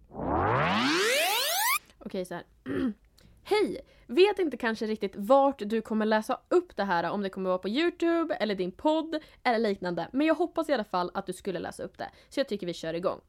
Okej, 1.99 2.25
så 2.25 2.33
här. 2.33 2.43
Hej! 3.47 3.81
Vet 4.07 4.39
inte 4.39 4.57
kanske 4.57 4.85
riktigt 4.85 5.15
vart 5.15 5.59
du 5.65 5.81
kommer 5.81 6.05
läsa 6.05 6.39
upp 6.49 6.75
det 6.75 6.83
här, 6.83 7.09
om 7.11 7.21
det 7.21 7.29
kommer 7.29 7.49
vara 7.49 7.57
på 7.57 7.69
Youtube 7.69 8.35
eller 8.35 8.55
din 8.55 8.71
podd 8.71 9.19
eller 9.43 9.59
liknande. 9.69 10.07
Men 10.13 10.27
jag 10.27 10.35
hoppas 10.35 10.69
i 10.69 10.73
alla 10.73 10.83
fall 10.83 11.11
att 11.13 11.25
du 11.25 11.33
skulle 11.33 11.59
läsa 11.59 11.83
upp 11.83 11.97
det. 11.97 12.09
Så 12.29 12.39
jag 12.39 12.47
tycker 12.47 12.67
vi 12.67 12.73
kör 12.73 12.93
igång. 12.93 13.21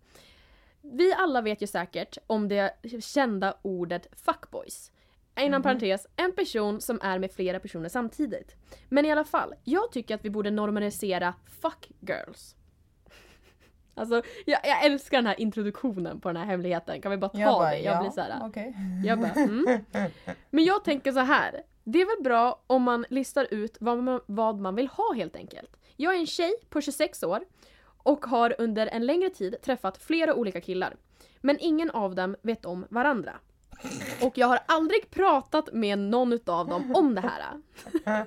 Vi 0.80 1.12
alla 1.12 1.40
vet 1.40 1.62
ju 1.62 1.66
säkert 1.66 2.18
om 2.26 2.48
det 2.48 2.74
kända 3.00 3.56
ordet 3.62 4.06
fuckboys. 4.12 4.92
Inom 5.40 5.50
Mhm. 5.52 5.62
parentes, 5.62 6.06
en 6.16 6.32
person 6.32 6.80
som 6.80 7.00
är 7.02 7.18
med 7.18 7.32
flera 7.32 7.60
personer 7.60 7.88
samtidigt. 7.88 8.56
Men 8.88 9.04
i 9.06 9.12
alla 9.12 9.24
fall, 9.24 9.54
jag 9.64 9.92
tycker 9.92 10.14
att 10.14 10.24
vi 10.24 10.30
borde 10.30 10.50
normalisera 10.50 11.34
fuck 11.62 11.90
girls. 12.00 12.56
Alltså, 13.96 14.22
jag, 14.44 14.60
jag 14.64 14.84
älskar 14.84 15.18
den 15.18 15.26
här 15.26 15.40
introduktionen 15.40 16.20
på 16.20 16.28
den 16.28 16.36
här 16.36 16.44
hemligheten. 16.44 17.00
Kan 17.00 17.10
vi 17.10 17.16
bara 17.16 17.28
ta 17.28 17.38
Jag 17.38 17.52
bara, 17.58 17.70
det? 17.70 17.78
Jag 17.78 17.94
ja, 17.94 18.00
blir 18.00 18.10
såhär, 18.10 18.40
okej. 18.42 18.74
jag 19.04 19.20
bara, 19.20 19.30
mm. 19.30 19.84
Men 20.50 20.64
jag 20.64 20.84
tänker 20.84 21.12
så 21.12 21.20
här. 21.20 21.62
Det 21.84 22.00
är 22.00 22.16
väl 22.16 22.24
bra 22.24 22.62
om 22.66 22.82
man 22.82 23.06
listar 23.10 23.46
ut 23.50 23.76
vad 23.80 23.98
man, 24.02 24.20
vad 24.26 24.58
man 24.60 24.74
vill 24.74 24.88
ha 24.88 25.14
helt 25.14 25.36
enkelt. 25.36 25.76
Jag 25.96 26.14
är 26.14 26.18
en 26.18 26.26
tjej 26.26 26.54
på 26.70 26.80
26 26.80 27.22
år 27.22 27.40
och 27.98 28.26
har 28.26 28.54
under 28.58 28.86
en 28.86 29.06
längre 29.06 29.30
tid 29.30 29.56
träffat 29.62 29.98
flera 30.02 30.34
olika 30.34 30.60
killar. 30.60 30.96
Men 31.40 31.56
ingen 31.60 31.90
av 31.90 32.14
dem 32.14 32.36
vet 32.42 32.64
om 32.64 32.86
varandra. 32.90 33.32
Och 34.22 34.38
jag 34.38 34.46
har 34.46 34.58
aldrig 34.66 35.10
pratat 35.10 35.72
med 35.72 35.98
någon 35.98 36.32
utav 36.32 36.68
dem 36.68 36.96
om 36.96 37.14
det 37.14 37.20
här. 37.20 37.42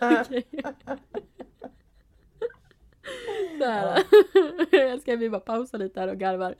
Okej. 0.00 0.44
Så 3.58 3.64
här. 3.64 4.02
Jag 4.88 5.00
ska 5.00 5.16
vi 5.16 5.30
bara 5.30 5.40
pausa 5.40 5.76
lite 5.76 6.00
här 6.00 6.08
och 6.08 6.18
garvar. 6.18 6.54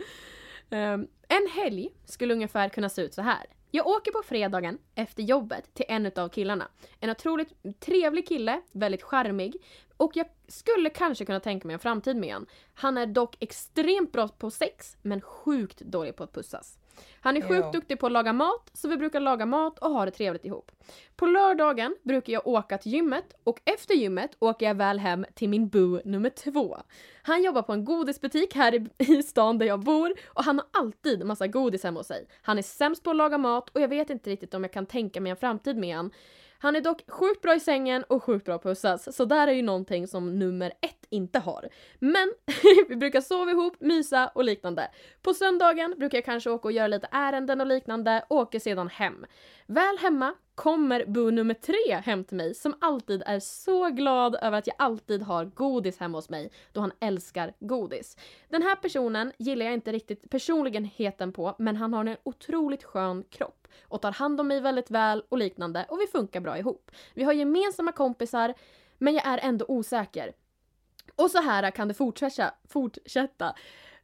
Ehm, 0.70 1.08
en 1.28 1.48
helg 1.50 1.88
skulle 2.04 2.34
ungefär 2.34 2.68
kunna 2.68 2.88
se 2.88 3.02
ut 3.02 3.14
så 3.14 3.22
här. 3.22 3.46
Jag 3.70 3.86
åker 3.86 4.12
på 4.12 4.22
fredagen 4.22 4.78
efter 4.94 5.22
jobbet 5.22 5.74
till 5.74 5.84
en 5.88 6.06
utav 6.06 6.28
killarna. 6.28 6.68
En 7.00 7.10
otroligt 7.10 7.80
trevlig 7.80 8.28
kille, 8.28 8.60
väldigt 8.72 9.02
charmig. 9.02 9.56
Och 9.96 10.12
jag 10.14 10.26
skulle 10.48 10.90
kanske 10.90 11.24
kunna 11.24 11.40
tänka 11.40 11.66
mig 11.66 11.74
en 11.74 11.80
framtid 11.80 12.16
med 12.16 12.34
han. 12.34 12.46
Han 12.74 12.98
är 12.98 13.06
dock 13.06 13.36
extremt 13.40 14.12
bra 14.12 14.28
på 14.28 14.50
sex, 14.50 14.96
men 15.02 15.20
sjukt 15.20 15.80
dålig 15.80 16.16
på 16.16 16.24
att 16.24 16.32
pussas. 16.32 16.78
Han 17.20 17.36
är 17.36 17.40
sjukt 17.40 17.72
duktig 17.72 17.98
på 17.98 18.06
att 18.06 18.12
laga 18.12 18.32
mat, 18.32 18.70
så 18.72 18.88
vi 18.88 18.96
brukar 18.96 19.20
laga 19.20 19.46
mat 19.46 19.78
och 19.78 19.90
ha 19.90 20.04
det 20.04 20.10
trevligt 20.10 20.44
ihop. 20.44 20.72
På 21.16 21.26
lördagen 21.26 21.96
brukar 22.02 22.32
jag 22.32 22.46
åka 22.46 22.78
till 22.78 22.92
gymmet 22.92 23.34
och 23.44 23.60
efter 23.64 23.94
gymmet 23.94 24.36
åker 24.38 24.66
jag 24.66 24.74
väl 24.74 24.98
hem 24.98 25.26
till 25.34 25.48
min 25.48 25.68
boo 25.68 26.00
nummer 26.04 26.30
två. 26.30 26.76
Han 27.22 27.42
jobbar 27.42 27.62
på 27.62 27.72
en 27.72 27.84
godisbutik 27.84 28.54
här 28.54 28.74
i, 28.74 28.88
i 29.18 29.22
stan 29.22 29.58
där 29.58 29.66
jag 29.66 29.80
bor 29.80 30.14
och 30.26 30.44
han 30.44 30.58
har 30.58 30.66
alltid 30.80 31.26
massa 31.26 31.46
godis 31.46 31.84
hemma 31.84 32.00
hos 32.00 32.06
sig. 32.06 32.26
Han 32.42 32.58
är 32.58 32.62
sämst 32.62 33.02
på 33.02 33.10
att 33.10 33.16
laga 33.16 33.38
mat 33.38 33.70
och 33.70 33.80
jag 33.80 33.88
vet 33.88 34.10
inte 34.10 34.30
riktigt 34.30 34.54
om 34.54 34.64
jag 34.64 34.72
kan 34.72 34.86
tänka 34.86 35.20
mig 35.20 35.30
en 35.30 35.36
framtid 35.36 35.76
med 35.76 35.96
han. 35.96 36.10
Han 36.58 36.76
är 36.76 36.80
dock 36.80 37.02
sjukt 37.08 37.42
bra 37.42 37.54
i 37.54 37.60
sängen 37.60 38.04
och 38.08 38.22
sjukt 38.22 38.44
bra 38.44 38.58
på 38.58 38.68
att 38.68 38.74
pussas, 38.74 39.16
så 39.16 39.24
där 39.24 39.48
är 39.48 39.52
ju 39.52 39.62
någonting 39.62 40.06
som 40.06 40.38
nummer 40.38 40.72
ett 40.80 41.05
inte 41.10 41.38
har. 41.38 41.68
Men 41.98 42.32
vi 42.88 42.96
brukar 42.96 43.20
sova 43.20 43.50
ihop, 43.50 43.76
mysa 43.80 44.30
och 44.34 44.44
liknande. 44.44 44.90
På 45.22 45.34
söndagen 45.34 45.94
brukar 45.98 46.18
jag 46.18 46.24
kanske 46.24 46.50
åka 46.50 46.68
och 46.68 46.72
göra 46.72 46.86
lite 46.86 47.08
ärenden 47.12 47.60
och 47.60 47.66
liknande 47.66 48.24
och 48.28 48.36
åker 48.36 48.58
sedan 48.58 48.88
hem. 48.88 49.26
Väl 49.66 49.98
hemma 49.98 50.34
kommer 50.54 51.04
bo 51.06 51.30
nummer 51.30 51.54
tre 51.54 51.94
hem 52.04 52.24
till 52.24 52.36
mig 52.36 52.54
som 52.54 52.74
alltid 52.80 53.22
är 53.26 53.40
så 53.40 53.88
glad 53.88 54.36
över 54.42 54.58
att 54.58 54.66
jag 54.66 54.76
alltid 54.78 55.22
har 55.22 55.44
godis 55.44 55.98
hemma 55.98 56.18
hos 56.18 56.28
mig 56.28 56.50
då 56.72 56.80
han 56.80 56.92
älskar 57.00 57.52
godis. 57.60 58.16
Den 58.48 58.62
här 58.62 58.76
personen 58.76 59.32
gillar 59.38 59.66
jag 59.66 59.74
inte 59.74 59.92
riktigt 59.92 60.30
personligheten 60.30 61.32
på 61.32 61.54
men 61.58 61.76
han 61.76 61.92
har 61.92 62.04
en 62.04 62.16
otroligt 62.22 62.84
skön 62.84 63.24
kropp 63.30 63.68
och 63.82 64.02
tar 64.02 64.12
hand 64.12 64.40
om 64.40 64.48
mig 64.48 64.60
väldigt 64.60 64.90
väl 64.90 65.22
och 65.28 65.38
liknande 65.38 65.86
och 65.88 66.00
vi 66.00 66.06
funkar 66.06 66.40
bra 66.40 66.58
ihop. 66.58 66.90
Vi 67.14 67.24
har 67.24 67.32
gemensamma 67.32 67.92
kompisar 67.92 68.54
men 68.98 69.14
jag 69.14 69.26
är 69.26 69.38
ändå 69.42 69.64
osäker. 69.68 70.32
Och 71.16 71.30
så 71.30 71.42
här 71.42 71.70
kan 71.70 71.88
det 71.88 71.94
fortsätta, 71.94 72.54
fortsätta 72.68 73.54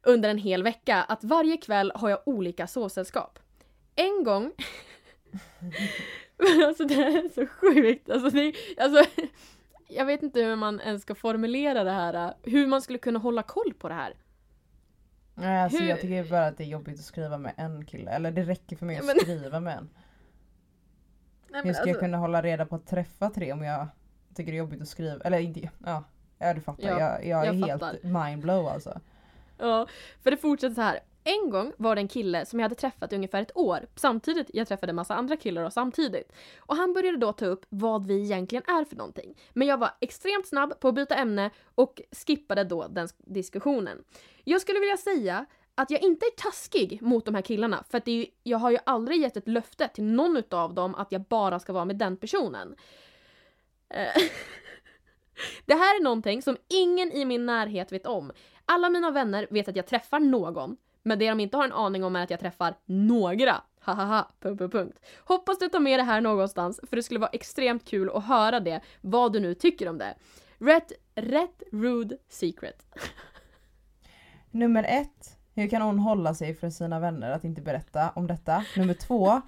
under 0.03 0.29
en 0.29 0.37
hel 0.37 0.63
vecka 0.63 1.03
att 1.03 1.23
varje 1.23 1.57
kväll 1.57 1.91
har 1.95 2.09
jag 2.09 2.19
olika 2.25 2.67
sovsällskap. 2.67 3.39
En 3.95 4.23
gång 4.23 4.51
alltså 6.67 6.85
det 6.85 6.93
här 6.93 7.25
är 7.25 7.29
så 7.29 7.47
sjukt. 7.47 8.09
Alltså, 8.09 8.29
det, 8.29 8.53
alltså, 8.77 9.05
jag 9.87 10.05
vet 10.05 10.23
inte 10.23 10.39
hur 10.41 10.55
man 10.55 10.81
ens 10.81 11.01
ska 11.01 11.15
formulera 11.15 11.83
det 11.83 11.91
här. 11.91 12.33
Hur 12.43 12.67
man 12.67 12.81
skulle 12.81 12.99
kunna 12.99 13.19
hålla 13.19 13.43
koll 13.43 13.73
på 13.73 13.87
det 13.89 13.93
här. 13.95 14.13
Nej, 15.35 15.61
alltså 15.63 15.79
Hur- 15.79 15.89
jag 15.89 16.01
tycker 16.01 16.23
bara 16.29 16.47
att 16.47 16.57
det 16.57 16.63
är 16.63 16.67
jobbigt 16.67 16.99
att 16.99 17.05
skriva 17.05 17.37
med 17.37 17.53
en 17.57 17.85
kille. 17.85 18.11
Eller 18.11 18.31
det 18.31 18.43
räcker 18.43 18.75
för 18.75 18.85
mig 18.85 18.95
Ja, 18.95 18.99
att 19.01 19.05
men- 19.07 19.15
skriva 19.19 19.59
med 19.59 19.77
en. 19.77 19.89
Nej, 21.49 21.61
Hur 21.63 21.73
ska 21.73 21.89
jag 21.89 21.99
kunna 21.99 22.17
hålla 22.17 22.41
reda 22.41 22.65
på 22.65 22.75
att 22.75 22.87
träffa 22.87 23.29
tre 23.29 23.53
om 23.53 23.63
jag 23.63 23.87
tycker 24.35 24.51
det 24.51 24.55
är 24.55 24.59
jobbigt 24.59 24.81
att 24.81 24.87
skriva? 24.87 25.21
Eller 25.23 25.39
inte, 25.39 25.69
ja. 25.85 26.03
Ja 26.47 26.53
du 26.53 26.61
fattar. 26.61 26.83
Ja, 26.87 26.99
jag, 26.99 27.25
jag 27.25 27.41
är 27.41 27.45
jag 27.45 27.53
helt 27.67 27.81
fattar. 27.81 28.25
mindblow 28.29 28.67
alltså. 28.67 28.99
Ja, 29.57 29.87
för 30.23 30.31
det 30.31 30.37
fortsätter 30.37 30.75
så 30.75 30.81
här. 30.81 30.99
En 31.25 31.49
gång 31.49 31.73
var 31.77 31.95
det 31.95 32.01
en 32.01 32.07
kille 32.07 32.45
som 32.45 32.59
jag 32.59 32.65
hade 32.65 32.75
träffat 32.75 33.13
i 33.13 33.15
ungefär 33.15 33.41
ett 33.41 33.57
år. 33.57 33.79
Samtidigt 33.95 34.49
jag 34.53 34.67
träffade 34.67 34.89
en 34.89 34.95
massa 34.95 35.15
andra 35.15 35.37
killar 35.37 35.63
och 35.63 35.73
samtidigt. 35.73 36.31
Och 36.59 36.75
han 36.75 36.93
började 36.93 37.17
då 37.17 37.33
ta 37.33 37.45
upp 37.45 37.65
vad 37.69 38.07
vi 38.07 38.23
egentligen 38.23 38.63
är 38.67 38.85
för 38.85 38.95
någonting. 38.95 39.37
Men 39.53 39.67
jag 39.67 39.77
var 39.77 39.91
extremt 40.01 40.47
snabb 40.47 40.79
på 40.79 40.87
att 40.87 40.95
byta 40.95 41.15
ämne 41.15 41.49
och 41.75 42.01
skippade 42.27 42.63
då 42.63 42.87
den 42.87 43.07
sk- 43.07 43.15
diskussionen. 43.17 44.03
Jag 44.43 44.61
skulle 44.61 44.79
vilja 44.79 44.97
säga 44.97 45.45
att 45.75 45.91
jag 45.91 46.01
inte 46.01 46.25
är 46.25 46.41
taskig 46.41 47.01
mot 47.01 47.25
de 47.25 47.35
här 47.35 47.41
killarna 47.41 47.83
för 47.89 47.97
att 47.97 48.07
är 48.07 48.11
ju, 48.11 48.25
jag 48.43 48.57
har 48.57 48.71
ju 48.71 48.77
aldrig 48.85 49.21
gett 49.21 49.37
ett 49.37 49.47
löfte 49.47 49.87
till 49.87 50.03
någon 50.03 50.37
utav 50.37 50.73
dem 50.73 50.95
att 50.95 51.11
jag 51.11 51.21
bara 51.21 51.59
ska 51.59 51.73
vara 51.73 51.85
med 51.85 51.95
den 51.95 52.17
personen. 52.17 52.75
Det 55.65 55.73
här 55.73 55.99
är 55.99 56.03
någonting 56.03 56.41
som 56.41 56.57
ingen 56.69 57.11
i 57.11 57.25
min 57.25 57.45
närhet 57.45 57.91
vet 57.91 58.05
om. 58.05 58.31
Alla 58.65 58.89
mina 58.89 59.11
vänner 59.11 59.47
vet 59.49 59.67
att 59.67 59.75
jag 59.75 59.87
träffar 59.87 60.19
någon, 60.19 60.77
men 61.03 61.19
det 61.19 61.29
de 61.29 61.39
inte 61.39 61.57
har 61.57 61.63
en 61.63 61.73
aning 61.73 62.03
om 62.03 62.15
är 62.15 62.23
att 62.23 62.29
jag 62.29 62.39
träffar 62.39 62.75
några. 62.85 63.61
Hahaha, 63.79 64.27
punkt, 64.39 64.59
punkt, 64.59 64.71
punkt. 64.71 64.99
Hoppas 65.25 65.59
du 65.59 65.69
tar 65.69 65.79
med 65.79 65.99
det 65.99 66.03
här 66.03 66.21
någonstans, 66.21 66.79
för 66.89 66.95
det 66.95 67.03
skulle 67.03 67.19
vara 67.19 67.29
extremt 67.29 67.85
kul 67.85 68.09
att 68.09 68.25
höra 68.25 68.59
det, 68.59 68.81
vad 69.01 69.33
du 69.33 69.39
nu 69.39 69.53
tycker 69.53 69.89
om 69.89 69.97
det. 69.97 70.15
Rätt, 70.57 70.91
rätt 71.15 71.63
rude 71.71 72.17
secret. 72.29 72.85
Nummer 74.51 74.83
ett. 74.83 75.37
Hur 75.55 75.69
kan 75.69 75.81
hon 75.81 75.99
hålla 75.99 76.33
sig 76.33 76.55
för 76.55 76.69
sina 76.69 76.99
vänner 76.99 77.31
att 77.31 77.43
inte 77.43 77.61
berätta 77.61 78.09
om 78.15 78.27
detta? 78.27 78.65
Nummer 78.77 78.93
två. 78.93 79.41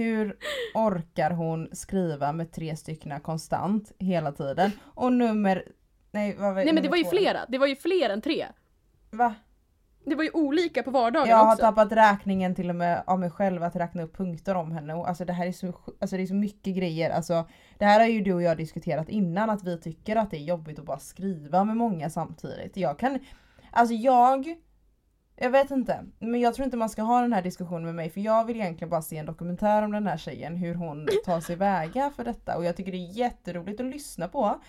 Hur 0.00 0.36
orkar 0.74 1.30
hon 1.30 1.68
skriva 1.72 2.32
med 2.32 2.52
tre 2.52 2.76
stycken 2.76 3.20
konstant 3.20 3.92
hela 3.98 4.32
tiden? 4.32 4.70
Och 4.82 5.12
nummer... 5.12 5.64
Nej, 6.10 6.36
vad 6.38 6.54
var 6.54 6.64
Nej 6.64 6.72
men 6.72 6.82
det 6.82 6.88
var 6.88 6.96
ju 6.96 7.02
två? 7.04 7.10
flera, 7.10 7.40
det 7.48 7.58
var 7.58 7.66
ju 7.66 7.76
fler 7.76 8.10
än 8.10 8.20
tre. 8.20 8.46
Va? 9.10 9.34
Det 10.04 10.14
var 10.14 10.24
ju 10.24 10.30
olika 10.30 10.82
på 10.82 10.90
vardagen 10.90 11.28
Jag 11.28 11.36
har 11.36 11.52
också. 11.52 11.62
tappat 11.62 11.92
räkningen 11.92 12.54
till 12.54 12.70
och 12.70 12.76
med 12.76 13.02
av 13.06 13.20
mig 13.20 13.30
själv 13.30 13.62
att 13.62 13.76
räkna 13.76 14.02
upp 14.02 14.16
punkter 14.16 14.54
om 14.54 14.72
henne. 14.72 14.94
Och 14.94 15.08
Alltså 15.08 15.24
det 15.24 15.32
här 15.32 15.46
är 15.46 15.52
så, 15.52 15.66
alltså 16.00 16.16
det 16.16 16.22
är 16.22 16.26
så 16.26 16.34
mycket 16.34 16.76
grejer. 16.76 17.10
Alltså, 17.10 17.48
det 17.78 17.84
här 17.84 18.00
har 18.00 18.06
ju 18.06 18.20
du 18.20 18.32
och 18.34 18.42
jag 18.42 18.56
diskuterat 18.56 19.08
innan 19.08 19.50
att 19.50 19.64
vi 19.64 19.80
tycker 19.80 20.16
att 20.16 20.30
det 20.30 20.36
är 20.36 20.44
jobbigt 20.44 20.78
att 20.78 20.84
bara 20.84 20.98
skriva 20.98 21.64
med 21.64 21.76
många 21.76 22.10
samtidigt. 22.10 22.76
Jag 22.76 22.98
kan, 22.98 23.18
alltså 23.70 23.94
jag, 23.94 24.56
jag 25.42 25.50
vet 25.50 25.70
inte. 25.70 26.04
Men 26.18 26.40
jag 26.40 26.54
tror 26.54 26.64
inte 26.64 26.76
man 26.76 26.88
ska 26.88 27.02
ha 27.02 27.20
den 27.20 27.32
här 27.32 27.42
diskussionen 27.42 27.84
med 27.84 27.94
mig 27.94 28.10
för 28.10 28.20
jag 28.20 28.44
vill 28.44 28.60
egentligen 28.60 28.90
bara 28.90 29.02
se 29.02 29.16
en 29.16 29.26
dokumentär 29.26 29.82
om 29.82 29.92
den 29.92 30.06
här 30.06 30.16
tjejen. 30.16 30.56
Hur 30.56 30.74
hon 30.74 31.08
tar 31.24 31.40
sig 31.40 31.56
väga 31.56 32.10
för 32.16 32.24
detta. 32.24 32.56
Och 32.56 32.64
jag 32.64 32.76
tycker 32.76 32.92
det 32.92 32.98
är 32.98 33.12
jätteroligt 33.12 33.80
att 33.80 33.86
lyssna 33.86 34.28
på. 34.28 34.60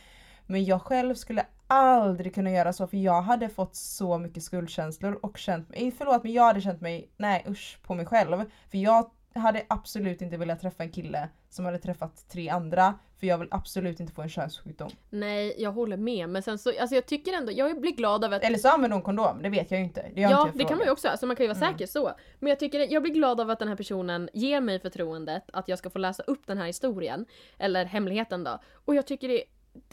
Men 0.46 0.66
jag 0.66 0.82
själv 0.82 1.16
skulle 1.16 1.46
aldrig 1.68 2.36
kunna 2.36 2.52
göra 2.52 2.74
så 2.74 2.88
för 2.88 2.98
jag 2.98 3.22
hade 3.22 3.50
fått 3.50 3.76
så 3.76 4.18
mycket 4.18 4.44
skuldkänslor 4.44 5.20
och 5.22 5.38
känt 5.38 5.70
mig, 5.70 5.94
förlåt 5.98 6.24
men 6.24 6.34
jag 6.34 6.44
hade 6.44 6.62
känt 6.62 6.82
mig, 6.82 7.10
nej 7.18 7.46
usch 7.48 7.80
på 7.84 7.94
mig 7.96 8.06
själv. 8.06 8.46
För 8.70 8.78
jag 8.78 9.12
hade 9.34 9.66
absolut 9.70 10.22
inte 10.22 10.38
velat 10.38 10.62
träffa 10.62 10.84
en 10.84 10.92
kille 10.92 11.30
som 11.50 11.66
hade 11.66 11.78
träffat 11.78 12.30
tre 12.30 12.50
andra 12.50 12.94
för 13.20 13.28
jag 13.28 13.38
vill 13.38 13.48
absolut 13.52 14.00
inte 14.00 14.14
få 14.14 14.22
en 14.22 14.30
könssjukdom. 14.30 14.90
Nej, 15.10 15.56
jag 15.58 15.72
håller 15.72 15.98
med. 15.98 16.30
Men 16.30 16.44
sen 16.44 16.58
så, 16.58 16.70
alltså 16.82 16.96
jag 16.96 17.06
tycker 17.06 17.34
ändå, 17.34 17.52
jag 17.52 17.82
blir 17.82 17.92
glad 17.92 18.24
över 18.24 18.38
att 18.38 18.44
Eller 18.44 18.58
så 18.58 18.70
använder 18.70 18.96
hon 18.96 19.04
kondom, 19.04 19.42
det 19.42 19.50
vet 19.50 19.72
jag 19.72 19.78
ju 19.80 19.84
inte. 19.84 20.06
Det 20.16 20.22
Ja, 20.22 20.46
inte 20.48 20.58
det 20.58 20.64
kan 20.64 20.78
man 20.78 20.86
ju 20.88 20.92
också, 20.92 21.08
alltså 21.08 21.26
man 21.26 21.36
kan 21.36 21.44
ju 21.44 21.48
vara 21.54 21.58
Mm. 21.58 21.74
säker 21.74 21.86
så. 21.88 22.12
Men 22.40 22.50
jag 22.50 22.60
tycker, 22.60 22.94
jag 22.94 23.04
blir 23.04 23.14
glad 23.14 23.42
av 23.42 23.50
att 23.50 23.60
den 23.60 23.68
här 23.68 23.76
personen 23.76 24.30
ger 24.34 24.62
mig 24.62 24.80
förtroendet 24.80 25.44
att 25.54 25.68
jag 25.68 25.80
ska 25.80 25.90
få 25.90 26.00
läsa 26.00 26.24
upp 26.24 26.48
den 26.48 26.58
här 26.58 26.66
historien. 26.66 27.26
Eller 27.58 27.86
hemligheten 27.86 28.44
då. 28.44 28.60
Och 28.86 28.96
jag 28.96 29.08
tycker 29.08 29.28
det, 29.28 29.44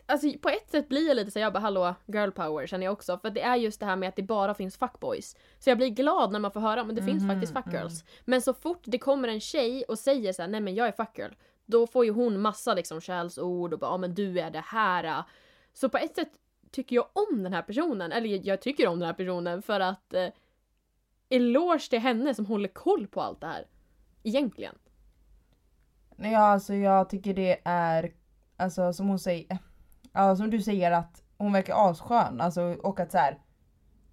Alltså 0.07 0.33
på 0.43 0.49
ett 0.49 0.71
sätt 0.71 0.88
blir 0.88 1.09
jag 1.09 1.14
lite 1.17 1.31
så 1.31 1.38
jag 1.38 1.53
bara 1.53 1.59
hallå 1.59 1.95
girl 2.07 2.31
power 2.31 2.67
känner 2.67 2.85
jag 2.85 2.93
också 2.93 3.19
för 3.19 3.31
det 3.31 3.41
är 3.43 3.57
just 3.57 3.81
det 3.81 3.87
här 3.87 3.97
med 3.97 4.09
att 4.09 4.17
det 4.17 4.23
bara 4.23 4.55
finns 4.55 4.77
fuckboys. 4.77 5.37
Så 5.59 5.71
jag 5.71 5.79
blir 5.79 5.88
glad 5.88 6.33
när 6.33 6.38
man 6.38 6.53
får 6.53 6.61
höra 6.61 6.85
men 6.85 6.95
det 6.97 7.03
finns 7.03 7.23
Mhm, 7.23 7.29
faktiskt 7.35 7.53
fuckgirls. 7.53 8.05
Men 8.25 8.43
så 8.43 8.55
fort 8.55 8.83
det 8.85 8.99
kommer 8.99 9.29
en 9.29 9.41
tjej 9.41 9.85
och 9.88 9.99
säger 9.99 10.33
så 10.33 10.43
här, 10.43 10.49
nej 10.49 10.61
men 10.61 10.75
jag 10.75 10.88
är 10.88 10.93
fuckgirl. 10.93 11.33
Då 11.67 11.87
får 11.87 12.05
ju 12.05 12.11
hon 12.11 12.41
massa 12.41 12.75
liksom 12.75 13.01
skällsord 13.01 13.73
och 13.73 13.79
bara 13.79 13.91
ja 13.91 13.97
men 13.97 14.14
du 14.14 14.41
är 14.41 14.51
det 14.51 14.64
här. 14.67 15.23
Så 15.73 15.88
på 15.88 15.99
ett 15.99 16.14
sätt 16.14 16.33
tycker 16.71 16.97
jag 16.97 17.07
om 17.12 17.43
den 17.43 17.53
här 17.53 17.62
personen, 17.62 18.12
eller 18.12 18.47
jag 18.47 18.61
tycker 18.61 18.88
om 18.88 18.99
den 18.99 19.07
här 19.07 19.14
personen 19.14 19.62
för 19.62 19.81
att 19.81 20.14
eh, 20.14 20.29
eloge 21.29 21.91
till 21.91 21.99
henne 21.99 22.35
som 22.35 22.47
håller 22.47 22.69
koll 22.69 23.07
på 23.07 23.21
allt 23.21 23.41
det 23.41 23.47
här. 23.47 23.67
Egentligen. 24.23 24.75
Ja, 26.17 26.38
alltså 26.38 26.75
jag 26.75 27.09
tycker 27.09 27.35
det 27.35 27.61
är, 27.64 28.12
alltså 28.57 28.93
som 28.93 29.09
hon 29.09 29.19
säger, 29.19 29.59
ja 30.12 30.37
som 30.37 30.51
du 30.51 30.62
säger 30.62 30.90
att 30.90 31.23
hon 31.38 31.53
verkar 31.53 31.90
asskön. 31.90 32.40
Alltså 32.40 32.62
och 32.62 33.01
att 33.01 33.12
så 33.12 33.18
här, 33.18 33.38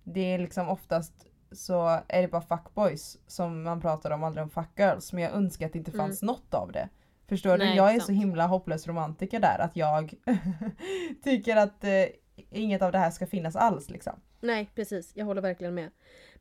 det 0.03 0.34
är 0.34 0.39
liksom 0.39 0.69
oftast 0.69 1.13
så 1.51 1.99
är 2.08 2.21
det 2.21 2.27
bara 2.27 2.41
fuckboys 2.41 3.17
som 3.27 3.63
man 3.63 3.81
pratar 3.81 4.12
om, 4.12 4.23
aldrig 4.23 4.43
om 4.43 4.49
fuckgirls. 4.49 5.13
Men 5.13 5.23
jag 5.23 5.34
önskar 5.34 5.65
att 5.65 5.73
det 5.73 5.79
inte 5.79 5.91
Mm. 5.91 6.05
fanns 6.05 6.21
något 6.21 6.53
av 6.53 6.71
det. 6.71 6.89
Förstår 7.29 7.58
du? 7.58 7.65
Nej, 7.65 7.75
Jag 7.75 7.89
är 7.89 7.93
sant. 7.93 8.03
så 8.05 8.12
himla 8.12 8.47
hopplös 8.47 8.88
romantiker 8.88 9.39
där 9.39 9.60
att 9.60 9.75
jag 9.75 10.13
tycker 11.23 11.55
att 11.55 11.84
eh, 11.84 12.05
inget 12.51 12.81
av 12.81 12.91
det 12.91 12.97
här 12.97 13.12
ska 13.12 13.27
finnas 13.27 13.55
alls 13.55 13.89
liksom. 13.89 14.13
Nej 14.39 14.71
precis, 14.75 15.12
jag 15.15 15.25
håller 15.25 15.41
verkligen 15.41 15.73
med. 15.75 15.91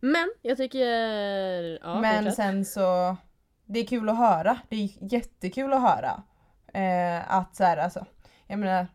Men 0.01 0.33
jag 0.43 0.57
tycker... 0.57 0.87
Ja, 1.83 2.01
Men 2.01 2.33
sen 2.33 2.65
så, 2.65 3.17
det 3.67 3.79
är 3.81 3.87
kul 3.87 4.09
att 4.09 4.19
höra. 4.19 4.59
Det 4.69 4.77
är 4.77 5.13
jättekul 5.13 5.73
att 5.73 5.81
höra. 5.83 6.23
Eh, 6.75 7.35
att 7.35 7.57
så 7.57 7.65
här, 7.65 7.77
alltså, 7.77 8.07
jag 8.47 8.59
menar, 8.59 8.87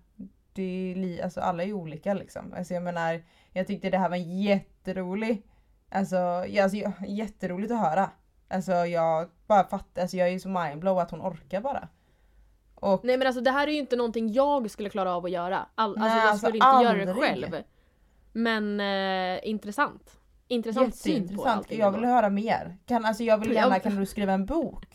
det 0.59 0.91
är 0.91 0.95
li, 0.95 1.21
alltså, 1.21 1.41
alla 1.41 1.63
är 1.63 1.73
olika 1.73 2.13
liksom. 2.13 2.53
Alltså, 2.57 2.73
jag 2.73 2.83
menar, 2.83 3.23
jag 3.53 3.67
tyckte 3.67 3.89
det 3.89 3.97
här 3.97 4.09
var 4.09 4.17
jätterolig. 4.17 5.43
Alltså, 5.89 6.15
ja, 6.47 6.63
alltså 6.63 6.77
jätteroligt 7.07 7.71
att 7.71 7.79
höra. 7.79 8.09
Alltså 8.47 8.71
jag 8.71 9.29
bara 9.47 9.63
fattar, 9.63 10.01
alltså 10.01 10.17
jag 10.17 10.27
är 10.27 10.31
ju 10.31 10.39
så 10.39 10.49
mindblow 10.49 10.99
att 10.99 11.11
hon 11.11 11.21
orkar 11.21 11.61
bara. 11.61 11.87
Och 12.75 13.05
Nej 13.05 13.17
men 13.17 13.27
alltså 13.27 13.41
det 13.41 13.51
här 13.51 13.67
är 13.67 13.71
ju 13.71 13.77
inte 13.79 13.95
någonting 13.95 14.33
jag 14.33 14.71
skulle 14.71 14.89
klara 14.89 15.15
av 15.15 15.25
att 15.25 15.31
göra. 15.31 15.65
All, 15.75 15.97
Nej, 15.97 16.03
alltså 16.03 16.17
jag 16.17 16.27
alltså, 16.27 16.47
skulle 16.47 16.57
inte 16.57 16.83
göra 16.83 17.05
det 17.05 17.11
aldrig. 17.11 17.51
själv. 17.51 17.63
Men 18.31 18.79
eh, 18.79 19.49
intressant. 19.49 20.18
Intressant 20.51 20.95
syn 20.95 21.35
på 21.35 21.45
allting. 21.45 21.79
Jag 21.79 21.91
vill 21.91 22.05
höra 22.05 22.29
mer. 22.29 22.77
Kan, 22.85 23.05
alltså 23.05 23.23
jag 23.23 23.37
vill 23.37 23.51
gärna, 23.51 23.79
kan 23.79 23.95
du 23.95 24.05
skriva 24.05 24.33
en 24.33 24.45
bok? 24.45 24.85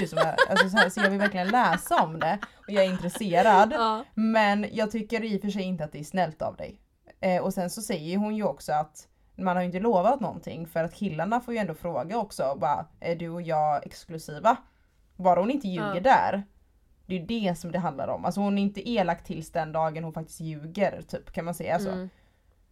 Du 0.00 0.06
som 0.06 0.18
är, 0.18 0.36
alltså 0.50 0.68
så, 0.68 0.76
här, 0.76 0.90
så 0.90 1.00
jag 1.00 1.10
vill 1.10 1.18
verkligen 1.18 1.48
läsa 1.48 2.02
om 2.02 2.20
det 2.20 2.38
och 2.56 2.70
jag 2.72 2.84
är 2.84 2.90
intresserad. 2.90 3.72
Ja. 3.72 4.04
Men 4.14 4.66
jag 4.72 4.90
tycker 4.90 5.24
i 5.24 5.36
och 5.36 5.40
för 5.40 5.50
sig 5.50 5.62
inte 5.62 5.84
att 5.84 5.92
det 5.92 5.98
är 6.00 6.04
snällt 6.04 6.42
av 6.42 6.56
dig. 6.56 6.80
Eh, 7.20 7.42
och 7.42 7.54
sen 7.54 7.70
så 7.70 7.82
säger 7.82 8.18
hon 8.18 8.36
ju 8.36 8.44
också 8.44 8.72
att 8.72 9.08
man 9.36 9.56
har 9.56 9.62
ju 9.62 9.66
inte 9.66 9.80
lovat 9.80 10.20
någonting 10.20 10.66
för 10.66 10.84
att 10.84 10.94
killarna 10.94 11.40
får 11.40 11.54
ju 11.54 11.60
ändå 11.60 11.74
fråga 11.74 12.18
också 12.18 12.56
bara 12.60 12.86
är 13.00 13.16
du 13.16 13.28
och 13.28 13.42
jag 13.42 13.86
exklusiva? 13.86 14.56
Bara 15.16 15.40
hon 15.40 15.50
inte 15.50 15.68
ljuger 15.68 15.94
Ja. 15.94 16.00
där. 16.00 16.42
Det 17.06 17.14
är 17.14 17.18
ju 17.20 17.26
det 17.26 17.54
som 17.58 17.72
det 17.72 17.78
handlar 17.78 18.08
om. 18.08 18.24
Alltså 18.24 18.40
hon 18.40 18.58
är 18.58 18.62
inte 18.62 18.90
elak 18.90 19.24
tills 19.24 19.52
den 19.52 19.72
dagen 19.72 20.04
hon 20.04 20.12
faktiskt 20.12 20.40
ljuger 20.40 21.02
typ 21.02 21.32
kan 21.32 21.44
man 21.44 21.54
säga 21.54 21.78
så. 21.78 21.90
Mm. 21.90 22.08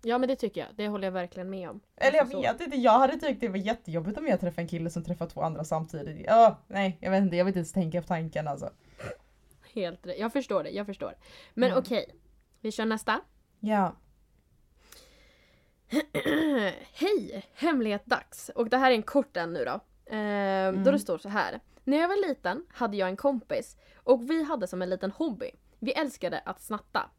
Ja 0.05 0.19
men 0.19 0.29
det 0.29 0.37
tycker 0.37 0.61
jag. 0.61 0.69
Det 0.77 0.89
håller 0.89 1.07
jag 1.07 1.13
verkligen 1.13 1.51
med 1.51 1.71
om. 1.71 1.81
Eller 1.97 2.17
jag 2.17 2.21
Alltså, 2.23 2.37
så. 2.37 2.43
vet 2.43 2.61
inte, 2.61 2.77
jag 2.77 2.99
hade 2.99 3.17
tyckt 3.17 3.41
det 3.41 3.49
var 3.49 3.57
jättejobbigt 3.57 4.19
om 4.19 4.27
jag 4.27 4.41
träffade 4.41 4.63
en 4.63 4.69
kille 4.69 4.91
som 4.91 5.05
träffar 5.05 5.27
två 5.27 5.43
andra 5.43 5.65
samtidigt. 5.65 6.25
Ja, 6.27 6.59
nej 6.67 6.99
jag 7.01 7.11
vet 7.11 7.23
inte, 7.23 7.37
jag 7.37 7.45
vill 7.45 7.51
inte 7.51 7.59
ens 7.59 7.73
tänka 7.73 8.01
på 8.03 8.09
tanken 8.09 8.49
alltså. 8.49 8.71
Helt 9.75 10.07
rätt. 10.07 10.19
Jag 10.19 10.33
förstår 10.33 10.63
det, 10.63 10.71
jag 10.71 10.87
förstår. 10.87 11.15
Men 11.55 11.69
Mm. 11.71 11.79
okej. 11.79 12.05
Vi 12.61 12.73
kör 12.73 12.85
nästa. 12.85 13.21
Ja. 13.61 13.97
Hej! 16.93 17.45
Hemlighet 17.55 18.07
dags. 18.07 18.49
Och 18.55 18.69
det 18.71 18.77
här 18.77 18.91
är 18.91 18.95
en 18.95 19.03
kort 19.03 19.37
en 19.37 19.53
nu 19.53 19.65
då. 19.65 19.73
Eh, 20.17 20.73
Då 20.73 20.91
det 20.91 20.99
står 20.99 21.19
så 21.19 21.29
här. 21.29 21.61
När 21.85 21.97
jag 21.97 22.09
var 22.09 22.29
liten 22.29 22.67
hade 22.69 22.97
jag 22.97 23.09
en 23.09 23.17
kompis 23.17 23.77
och 23.97 24.31
vi 24.31 24.43
hade 24.45 24.67
som 24.67 24.83
en 24.83 24.91
liten 24.91 25.11
hobby. 25.11 25.51
Vi 25.79 25.93
älskade 25.93 26.39
att 26.39 26.61
snatta. 26.61 27.11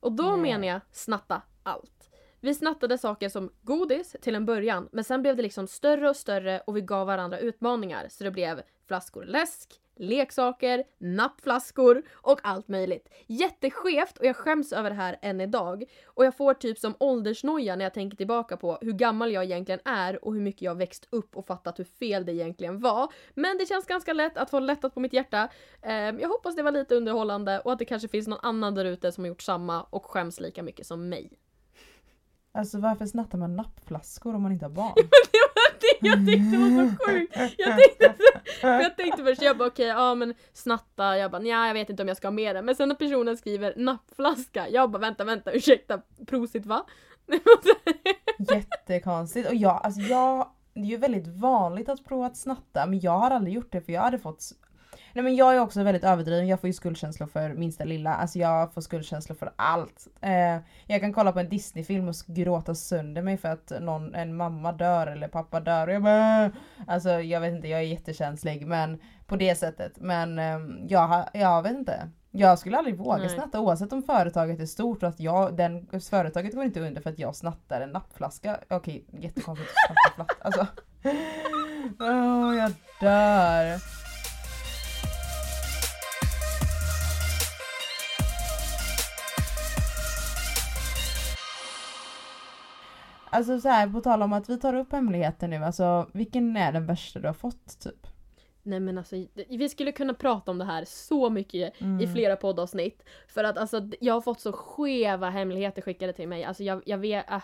Och 0.00 0.12
då 0.12 0.24
Ja. 0.24 0.36
menar 0.36 0.68
jag 0.68 0.80
snatta 0.92 1.42
allt. 1.62 1.97
Vi 2.40 2.54
snattade 2.54 2.98
saker 2.98 3.28
som 3.28 3.52
godis 3.62 4.16
till 4.20 4.34
en 4.34 4.46
början 4.46 4.88
men 4.92 5.04
sen 5.04 5.22
blev 5.22 5.36
det 5.36 5.42
liksom 5.42 5.66
större 5.66 6.08
och 6.08 6.16
större 6.16 6.60
och 6.66 6.76
vi 6.76 6.80
gav 6.80 7.06
varandra 7.06 7.38
utmaningar 7.38 8.06
så 8.08 8.24
det 8.24 8.30
blev 8.30 8.62
flaskor 8.86 9.24
läsk, 9.24 9.80
leksaker, 9.96 10.84
nappflaskor 10.98 12.02
och 12.12 12.40
allt 12.42 12.68
möjligt. 12.68 13.08
Jätteskevt 13.26 14.18
och 14.18 14.24
jag 14.24 14.36
skäms 14.36 14.72
över 14.72 14.90
det 14.90 14.96
här 14.96 15.18
än 15.22 15.40
idag. 15.40 15.84
Och 16.06 16.24
jag 16.24 16.36
får 16.36 16.54
typ 16.54 16.78
som 16.78 16.94
åldersnoja 17.00 17.76
när 17.76 17.84
jag 17.84 17.94
tänker 17.94 18.16
tillbaka 18.16 18.56
på 18.56 18.78
hur 18.80 18.92
gammal 18.92 19.32
jag 19.32 19.44
egentligen 19.44 19.80
är 19.84 20.24
och 20.24 20.34
hur 20.34 20.40
mycket 20.40 20.62
jag 20.62 20.74
växt 20.74 21.08
upp 21.10 21.36
och 21.36 21.46
fattat 21.46 21.78
hur 21.78 21.84
fel 21.84 22.26
det 22.26 22.32
egentligen 22.32 22.80
var. 22.80 23.12
Men 23.34 23.58
det 23.58 23.66
känns 23.66 23.86
ganska 23.86 24.12
lätt 24.12 24.36
att 24.36 24.50
få 24.50 24.58
lättat 24.58 24.94
på 24.94 25.00
mitt 25.00 25.12
hjärta. 25.12 25.48
Ehm, 25.82 26.20
jag 26.20 26.28
hoppas 26.28 26.56
det 26.56 26.62
var 26.62 26.72
lite 26.72 26.94
underhållande 26.94 27.60
och 27.60 27.72
att 27.72 27.78
det 27.78 27.84
kanske 27.84 28.08
finns 28.08 28.28
någon 28.28 28.40
annan 28.42 28.74
där 28.74 28.84
ute 28.84 29.12
som 29.12 29.24
har 29.24 29.28
gjort 29.28 29.42
samma 29.42 29.82
och 29.82 30.06
skäms 30.06 30.40
lika 30.40 30.62
mycket 30.62 30.86
som 30.86 31.08
mig. 31.08 31.38
Alltså 32.58 32.78
varför 32.78 33.06
snattar 33.06 33.38
man 33.38 33.56
nappflaskor 33.56 34.34
om 34.34 34.42
man 34.42 34.52
inte 34.52 34.64
har 34.64 34.70
barn? 34.70 34.92
det 35.80 36.08
jag 36.08 36.26
tyckte 36.26 36.56
var 36.58 36.88
så 36.88 37.10
sjukt. 37.10 37.36
Jag 37.58 37.78
tänkte, 37.78 38.14
jag 38.62 38.96
tänkte 38.96 39.24
först, 39.24 39.42
jag 39.42 39.58
bara 39.58 39.68
okej, 39.68 39.86
ja 39.86 40.14
men 40.14 40.34
snatta, 40.52 41.18
jag 41.18 41.30
bara 41.30 41.42
nja 41.42 41.66
jag 41.66 41.74
vet 41.74 41.90
inte 41.90 42.02
om 42.02 42.08
jag 42.08 42.16
ska 42.16 42.26
ha 42.26 42.32
med 42.32 42.56
det. 42.56 42.62
Men 42.62 42.76
sen 42.76 42.88
när 42.88 42.96
personen 42.96 43.36
skriver 43.36 43.74
nappflaska, 43.76 44.68
jag 44.68 44.90
bara 44.90 44.98
vänta, 44.98 45.24
vänta, 45.24 45.52
ursäkta, 45.52 46.00
prosit 46.26 46.66
va? 46.66 46.86
Jättekonstigt. 48.38 49.48
Och 49.48 49.54
jag, 49.54 49.80
alltså 49.84 50.00
jag, 50.00 50.48
det 50.74 50.80
är 50.80 50.84
ju 50.84 50.96
väldigt 50.96 51.26
vanligt 51.26 51.88
att 51.88 52.04
prova 52.04 52.26
att 52.26 52.36
snatta 52.36 52.86
men 52.86 53.00
jag 53.00 53.18
har 53.18 53.30
aldrig 53.30 53.54
gjort 53.54 53.72
det 53.72 53.80
för 53.80 53.92
jag 53.92 54.02
hade 54.02 54.18
fått 54.18 54.52
Nej 55.18 55.22
men 55.22 55.36
jag 55.36 55.54
är 55.54 55.60
också 55.60 55.82
väldigt 55.82 56.04
överdriven, 56.04 56.48
jag 56.48 56.60
får 56.60 56.66
ju 56.68 56.72
skuldkänslor 56.72 57.26
för 57.26 57.54
minsta 57.54 57.84
lilla. 57.84 58.14
Alltså 58.14 58.38
jag 58.38 58.74
får 58.74 58.80
skuldkänslor 58.80 59.36
för 59.36 59.52
allt. 59.56 60.08
Eh, 60.20 60.56
jag 60.86 61.00
kan 61.00 61.12
kolla 61.12 61.32
på 61.32 61.40
en 61.40 61.48
Disney-film 61.48 62.08
och 62.08 62.14
gråta 62.26 62.74
sönder 62.74 63.22
mig 63.22 63.36
för 63.36 63.48
att 63.48 63.72
någon, 63.80 64.14
en 64.14 64.36
mamma 64.36 64.72
dör 64.72 65.06
eller 65.06 65.28
pappa 65.28 65.60
dör 65.60 65.86
och 65.86 65.94
jag 65.94 66.02
bara. 66.02 66.52
Alltså 66.86 67.10
jag 67.10 67.40
vet 67.40 67.54
inte, 67.54 67.68
jag 67.68 67.80
är 67.80 67.84
jättekänslig 67.84 68.66
men 68.66 69.00
på 69.26 69.36
det 69.36 69.54
sättet. 69.54 69.92
Men 69.96 70.38
eh, 70.38 70.58
jag, 70.88 71.28
jag 71.32 71.62
vet 71.62 71.72
inte. 71.72 72.10
Jag 72.30 72.58
skulle 72.58 72.78
aldrig 72.78 72.98
våga 72.98 73.16
Nej. 73.16 73.28
snatta 73.28 73.60
oavsett 73.60 73.92
om 73.92 74.02
företaget 74.02 74.60
är 74.60 74.66
stort 74.66 75.02
och 75.02 75.08
att 75.08 75.20
jag, 75.20 75.56
den, 75.56 76.00
företaget 76.00 76.54
går 76.54 76.64
inte 76.64 76.80
under 76.80 77.00
för 77.00 77.10
att 77.10 77.18
jag 77.18 77.36
snattar 77.36 77.80
en 77.80 77.90
nappflaska. 77.90 78.60
Okej, 78.70 79.04
jättekonstigt 79.10 79.70
att 79.70 79.86
snatta 79.86 80.14
flaska. 80.14 80.44
Alltså. 80.44 80.66
Åh, 82.00 82.56
jag 82.56 82.72
dör. 83.00 83.97
Alltså 93.38 93.60
så 93.60 93.68
här, 93.68 93.88
på 93.88 94.00
tal 94.00 94.22
om 94.22 94.32
att 94.32 94.48
vi 94.48 94.58
tar 94.58 94.74
upp 94.74 94.92
hemligheter 94.92 95.48
nu, 95.48 95.56
alltså 95.56 96.06
vilken 96.12 96.56
är 96.56 96.72
den 96.72 96.86
värsta 96.86 97.20
du 97.20 97.26
har 97.26 97.34
fått 97.34 97.80
typ? 97.80 98.06
Nej 98.62 98.80
men 98.80 98.98
alltså, 98.98 99.16
vi 99.48 99.68
skulle 99.68 99.92
kunna 99.92 100.14
prata 100.14 100.50
om 100.50 100.58
det 100.58 100.64
här 100.64 100.84
så 100.84 101.30
mycket 101.30 101.80
Mm. 101.80 102.00
i 102.00 102.06
flera 102.06 102.36
poddavsnitt. 102.36 103.04
För 103.28 103.44
att 103.44 103.58
alltså, 103.58 103.88
jag 104.00 104.14
har 104.14 104.20
fått 104.20 104.40
så 104.40 104.52
skeva 104.52 105.30
hemligheter 105.30 105.82
skickade 105.82 106.12
till 106.12 106.28
mig. 106.28 106.44
Alltså 106.44 106.62
jag, 106.62 106.82
jag 106.86 106.98
vet... 106.98 107.30
Äh, 107.30 107.42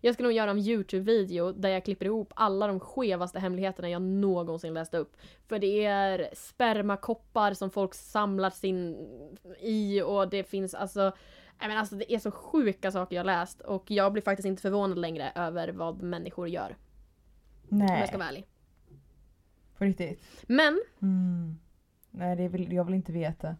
jag 0.00 0.14
ska 0.14 0.22
nog 0.22 0.32
göra 0.32 0.50
en 0.50 0.58
YouTube-video 0.58 1.52
där 1.52 1.68
jag 1.68 1.84
klipper 1.84 2.06
ihop 2.06 2.32
alla 2.36 2.66
de 2.66 2.80
skevaste 2.80 3.38
hemligheterna 3.38 3.90
jag 3.90 4.02
någonsin 4.02 4.74
läst 4.74 4.94
upp. 4.94 5.16
För 5.48 5.58
det 5.58 5.84
är 5.84 6.30
spermakoppar 6.32 7.54
som 7.54 7.70
folk 7.70 7.94
samlar 7.94 8.50
sin 8.50 8.96
i 9.60 10.02
och 10.02 10.28
det 10.28 10.44
finns 10.44 10.74
alltså 10.74 11.12
Nej 11.60 11.68
men 11.68 11.78
alltså 11.78 11.94
det 11.96 12.12
är 12.14 12.18
så 12.18 12.30
sjuka 12.30 12.90
saker 12.92 13.16
jag 13.16 13.26
läst 13.26 13.60
och 13.60 13.90
jag 13.90 14.12
blir 14.12 14.22
faktiskt 14.22 14.46
inte 14.46 14.62
förvånad 14.62 14.98
längre 14.98 15.32
över 15.34 15.68
vad 15.68 16.02
människor 16.02 16.48
gör. 16.48 16.76
Om 17.70 17.78
jag 17.80 17.90
Nej, 17.90 18.08
ska 18.08 18.18
vara 18.18 18.28
ärlig. 18.28 18.46
på 19.78 19.84
riktigt. 19.84 20.44
Men 20.48 20.80
Mm. 21.02 21.58
Nej, 22.10 22.36
det 22.36 22.48
vill, 22.48 22.72
jag 22.72 22.84
vill 22.84 22.94
inte 22.94 23.12
veta. 23.12 23.56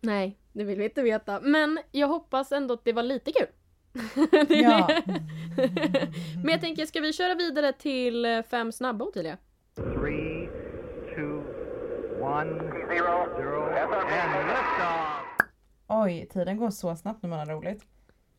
Nej, 0.00 0.38
det 0.52 0.64
vill 0.64 0.78
vi 0.78 0.84
inte 0.84 1.02
veta. 1.02 1.40
Men 1.40 1.78
jag 1.92 2.08
hoppas 2.08 2.52
ändå 2.52 2.74
att 2.74 2.84
det 2.84 2.92
var 2.92 3.02
lite 3.02 3.32
kul. 3.32 3.46
Ja. 4.48 4.86
det. 4.88 5.14
Men 6.42 6.48
jag 6.52 6.60
tänker, 6.60 6.86
ska 6.86 7.00
vi 7.00 7.12
köra 7.12 7.34
vidare 7.34 7.72
till 7.72 8.24
eh, 8.24 8.42
fem 8.42 8.72
snabba 8.72 9.04
Ottilia? 9.04 9.36
Three, 9.74 10.48
two, 11.14 11.42
one, 12.20 12.50
zero, 12.88 13.26
zero, 13.36 13.62
and 13.62 14.46
liftoff. 14.48 15.05
Oj, 15.86 16.26
tiden 16.32 16.56
går 16.56 16.70
så 16.70 16.96
snabbt 16.96 17.22
när 17.22 17.30
man 17.30 17.38
har 17.38 17.46
roligt. 17.46 17.84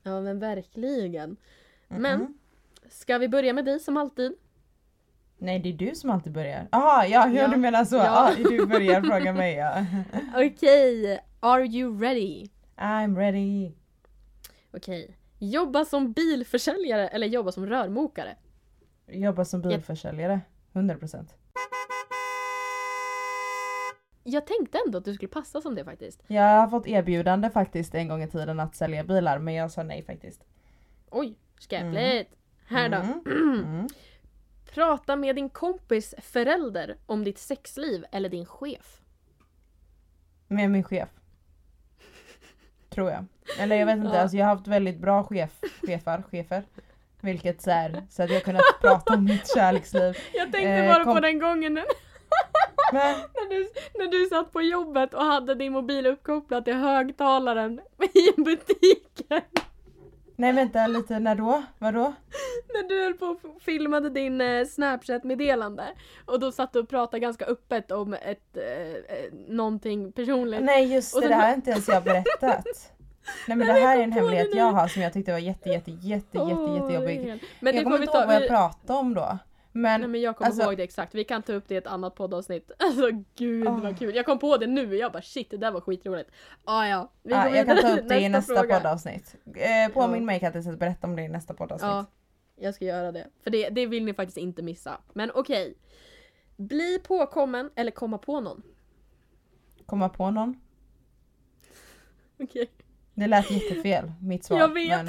Ja 0.03 0.21
men 0.21 0.39
verkligen. 0.39 1.29
Mm-mm. 1.29 1.99
Men 1.99 2.37
ska 2.89 3.17
vi 3.17 3.29
börja 3.29 3.53
med 3.53 3.65
dig 3.65 3.79
som 3.79 3.97
alltid? 3.97 4.35
Nej, 5.37 5.59
det 5.59 5.69
är 5.69 5.73
du 5.73 5.95
som 5.95 6.09
alltid 6.09 6.33
börjar. 6.33 6.67
Jaha, 6.71 7.07
ja, 7.07 7.27
ja. 7.27 7.41
Ja. 7.41 7.47
du 7.47 7.57
menar 7.57 7.85
så. 7.85 7.95
Ja. 7.95 8.31
Ja. 8.37 8.49
du 8.49 8.65
börjar 8.65 9.01
fråga 9.01 9.33
mig 9.33 9.55
ja. 9.55 9.85
Okej, 10.35 11.19
are 11.39 11.65
you 11.65 11.99
ready? 11.99 12.49
I'm 12.75 13.15
ready. 13.17 13.71
Okej. 14.71 15.17
Jobba 15.39 15.85
som 15.85 16.11
bilförsäljare 16.11 17.07
eller 17.07 17.27
jobba 17.27 17.51
som 17.51 17.65
rörmokare? 17.65 18.35
Jobba 19.07 19.45
som 19.45 19.61
bilförsäljare. 19.61 20.41
100%. 20.73 21.27
Jag 24.29 24.45
tänkte 24.47 24.77
ändå 24.85 24.97
att 24.97 25.05
du 25.05 25.13
skulle 25.13 25.27
passa 25.29 25.61
som 25.61 25.75
det 25.75 25.83
faktiskt. 25.85 26.23
Jag 26.27 26.43
har 26.59 26.67
fått 26.67 26.87
erbjudande 26.87 27.49
faktiskt 27.49 27.95
en 27.95 28.07
gång 28.07 28.23
i 28.23 28.27
tiden 28.27 28.59
att 28.59 28.75
sälja 28.75 29.03
bilar 29.03 29.39
men 29.39 29.53
jag 29.53 29.71
sa 29.71 29.83
nej 29.83 30.03
faktiskt. 30.03 30.43
Oj, 31.09 31.35
skräpligt. 31.59 32.29
Här 32.67 32.89
då. 32.89 32.97
Mm. 32.97 33.23
Mm. 33.65 33.87
Prata 34.73 35.15
med 35.15 35.35
din 35.35 35.49
kompis 35.49 36.15
förälder 36.21 36.97
om 37.05 37.23
ditt 37.23 37.37
sexliv 37.37 38.05
eller 38.11 38.29
din 38.29 38.45
chef. 38.45 39.01
Med 40.47 40.69
min 40.71 40.83
chef. 40.83 41.09
Tror 42.89 43.11
jag. 43.11 43.25
Eller 43.59 43.75
jag 43.75 43.85
vet 43.85 43.97
inte, 43.97 44.15
Ja. 44.15 44.21
alltså 44.21 44.37
jag 44.37 44.45
har 44.45 44.55
haft 44.55 44.67
väldigt 44.67 44.97
bra 44.99 45.23
chef, 45.23 45.59
chefar, 45.81 46.23
chefer. 46.31 46.63
Vilket 47.21 47.61
så 47.61 47.71
här, 47.71 48.03
så 48.09 48.23
att 48.23 48.29
jag 48.31 48.43
kunnat 48.43 48.61
prata 48.81 49.13
om 49.13 49.23
mitt 49.23 49.53
kärleksliv. 49.55 50.17
Jag 50.33 50.51
tänkte 50.51 50.69
Eh, 50.69 50.87
bara 50.93 51.03
på 51.05 51.11
kom- 51.13 51.21
den 51.21 51.39
gången 51.39 51.79
Men, 52.93 53.15
när, 53.33 53.49
du, 53.49 53.69
när 53.99 54.07
du 54.11 54.25
satt 54.25 54.51
på 54.51 54.61
jobbet 54.61 55.13
och 55.13 55.23
hade 55.25 55.55
din 55.55 55.73
mobil 55.73 56.05
uppkopplad 56.05 56.65
till 56.65 56.73
högtalaren 56.73 57.81
i 58.13 58.41
butiken. 58.41 59.41
nej 60.35 60.53
vänta 60.53 60.87
lite, 60.87 61.19
när 61.19 61.35
då? 61.35 61.63
Vadå? 61.79 62.13
När 62.73 62.89
du 62.89 63.03
höll 63.03 63.13
på 63.13 63.25
och 63.25 63.61
filmade 63.61 64.09
din 64.09 64.41
eh, 64.41 64.65
snapchat-meddelande. 64.65 65.83
Och 66.25 66.39
då 66.39 66.51
satt 66.51 66.73
du 66.73 66.79
och 66.79 66.89
pratade 66.89 67.19
ganska 67.19 67.45
öppet 67.45 67.91
om 67.91 68.13
ett, 68.13 68.57
eh, 68.57 68.63
eh, 69.17 69.33
någonting 69.47 70.11
personligt. 70.11 70.61
Nej 70.63 70.93
just 70.93 71.15
det, 71.15 71.21
så- 71.21 71.27
det 71.27 71.33
här 71.35 71.47
har 71.47 71.55
inte 71.55 71.71
ens 71.71 71.87
jag 71.87 72.03
berättat. 72.03 72.65
Nej 73.47 73.57
men 73.57 73.59
det 73.67 73.73
Nej, 73.73 73.81
jag 73.81 73.87
här 73.87 73.97
är 73.97 74.03
en 74.03 74.09
det 74.09 74.15
hemlighet 74.15 74.55
jag 74.55 74.65
har 74.71 74.87
som 74.87 75.01
jag 75.01 75.13
tyckte 75.13 75.31
var 75.31 75.39
jätte 75.39 75.69
jätte 75.69 75.91
jätte 75.91 76.37
jätte 76.37 76.71
jättejobbig. 76.75 77.19
det 77.19 77.23
är 77.23 77.29
helt- 77.29 77.41
Men 77.59 77.73
det 77.73 77.77
jag 77.77 77.83
kommer 77.83 78.01
inte 78.01 78.17
ihåg 78.17 78.27
vad 78.27 78.35
vi- 78.35 78.47
jag 78.47 78.49
pratade 78.49 78.99
om 78.99 79.13
då. 79.13 79.37
Men, 79.71 80.01
Nej 80.01 80.09
men 80.09 80.21
jag 80.21 80.37
kommer 80.37 80.47
alltså- 80.49 80.63
ihåg 80.63 80.77
det 80.77 80.83
exakt, 80.83 81.15
vi 81.15 81.23
kan 81.23 81.43
ta 81.43 81.53
upp 81.53 81.67
det 81.67 81.73
i 81.73 81.77
ett 81.77 81.87
annat 81.87 82.15
poddavsnitt. 82.15 82.71
Alltså 82.79 83.09
gud 83.35 83.67
Åh. 83.67 83.81
vad 83.81 83.99
kul. 83.99 84.15
Jag 84.15 84.25
kom 84.25 84.39
på 84.39 84.57
det 84.57 84.67
nu, 84.67 84.95
jag 84.95 85.11
bara 85.11 85.21
shit 85.21 85.49
det 85.49 85.57
där 85.57 85.71
var 85.71 85.81
skitroligt. 85.81 86.31
Ah, 86.63 86.85
ja, 86.87 87.11
vi 87.23 87.33
går 87.33 87.47
jag 87.55 87.65
kan 87.65 87.77
ta 87.77 87.97
upp 87.99 88.09
det 88.09 88.19
i 88.19 88.29
nästa 88.29 88.55
fråga. 88.55 88.75
poddavsnitt. 88.77 89.35
Eh, 89.55 89.93
påminn 89.93 90.19
Ja. 90.21 90.25
mig 90.25 90.39
Kattis 90.39 90.67
att 90.67 90.79
berätta 90.79 91.07
om 91.07 91.15
det 91.15 91.21
i 91.21 91.29
nästa 91.29 91.53
poddavsnitt. 91.53 91.87
Ja, 91.89 92.05
jag 92.55 92.75
ska 92.75 92.85
göra 92.85 93.11
det. 93.11 93.27
För 93.43 93.49
det, 93.51 93.69
det 93.69 93.85
vill 93.85 94.05
ni 94.05 94.13
faktiskt 94.13 94.37
inte 94.37 94.61
missa. 94.61 94.97
Men 95.13 95.31
okej. 95.35 95.77
Bli 96.57 96.99
påkommen 97.07 97.69
eller 97.75 97.91
komma 97.91 98.17
på 98.17 98.39
någon. 98.41 98.61
Komma 99.85 100.09
på 100.09 100.31
någon? 100.31 100.59
Okej. 102.39 102.69
Det 103.13 103.27
lät 103.27 103.51
jättefel, 103.51 104.11
mitt 104.21 104.43
svar. 104.45 104.57
Jag 104.59 104.73
vet. 104.73 105.05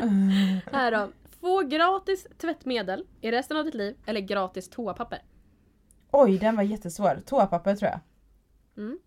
Men... 0.00 0.30
Här 0.72 0.92
då. 0.92 1.08
Få 1.40 1.62
gratis 1.62 2.26
tvättmedel 2.38 3.06
i 3.20 3.30
resten 3.30 3.56
av 3.56 3.64
ditt 3.64 3.74
liv 3.74 3.96
eller 4.06 4.20
gratis 4.20 4.70
toapapper. 4.70 5.22
Oj, 6.10 6.38
den 6.38 6.56
var 6.56 6.62
jättesvår. 6.62 7.22
Toapapper 7.26 7.76
tror 7.76 7.90
jag. 7.90 8.00
Mm. 8.76 8.98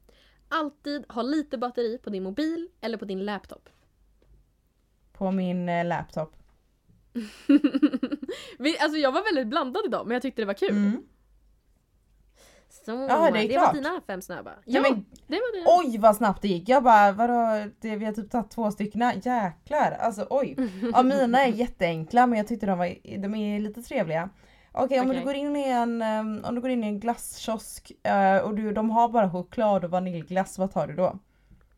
Alltid 0.50 1.06
ha 1.10 1.22
lite 1.22 1.58
batteri 1.58 1.98
på 1.98 2.10
din 2.10 2.24
mobil 2.24 2.70
eller 2.82 2.98
på 2.98 3.06
din 3.06 3.26
laptop. 3.26 3.70
På 5.12 5.32
min 5.32 5.70
eh, 5.70 5.86
laptop. 5.86 6.36
Vi, 8.60 8.78
alltså 8.80 8.98
jag 8.98 9.12
var 9.12 9.24
väldigt 9.24 9.48
blandad 9.48 9.86
idag 9.86 10.08
men 10.08 10.14
jag 10.14 10.22
tyckte 10.22 10.42
det 10.42 10.46
var 10.46 10.54
kul. 10.54 10.70
Mm. 10.70 11.04
Så, 12.86 12.92
Ja, 12.92 13.32
det 13.32 13.40
är 13.40 13.60
var 13.60 13.66
klart. 13.66 13.74
dina 13.74 14.02
fem 14.08 14.22
snabba. 14.22 14.52
Ja, 14.66 14.82
men, 14.82 15.06
det 15.28 15.36
var 15.36 15.82
det. 15.84 15.88
oj 15.88 15.98
vad 15.98 16.16
snabbt 16.16 16.42
det 16.42 16.48
gick. 16.48 16.70
Jag 16.70 16.84
bara 16.84 17.12
vadå, 17.12 17.70
det, 17.82 17.96
vi 17.96 18.06
har 18.06 18.14
typ 18.14 18.32
tagit 18.32 18.52
två 18.52 18.72
stycken. 18.72 19.02
Jäklar, 19.24 19.92
alltså 20.00 20.28
oj. 20.30 20.58
Ja, 20.94 21.04
mina 21.04 21.44
är 21.44 21.48
jätteenkla 21.48 22.28
men 22.28 22.38
jag 22.38 22.48
tyckte 22.48 22.66
de, 22.66 22.78
var, 22.78 23.18
de 23.18 23.36
är 23.36 23.60
lite 23.60 23.82
trevliga. 23.82 24.30
Okej 24.72 25.00
om 25.00 25.08
Okej. 25.10 25.20
du 25.20 25.26
går 25.26 25.36
in 25.36 25.56
i 25.56 25.70
en, 25.70 26.02
ehm, 26.02 26.42
om 26.46 26.56
du 26.56 26.62
går 26.62 26.70
in 26.70 26.84
i 26.84 26.88
en 26.88 27.00
glasskiosk 27.00 27.92
eh, 28.04 28.38
och 28.38 28.56
du, 28.56 28.74
de 28.74 28.90
har 28.90 29.10
bara 29.10 29.32
choklad 29.32 29.84
och 29.86 29.92
vaniljglass, 29.92 30.58
vad 30.58 30.72
tar 30.72 30.88
du 30.88 30.94
då? 30.96 31.20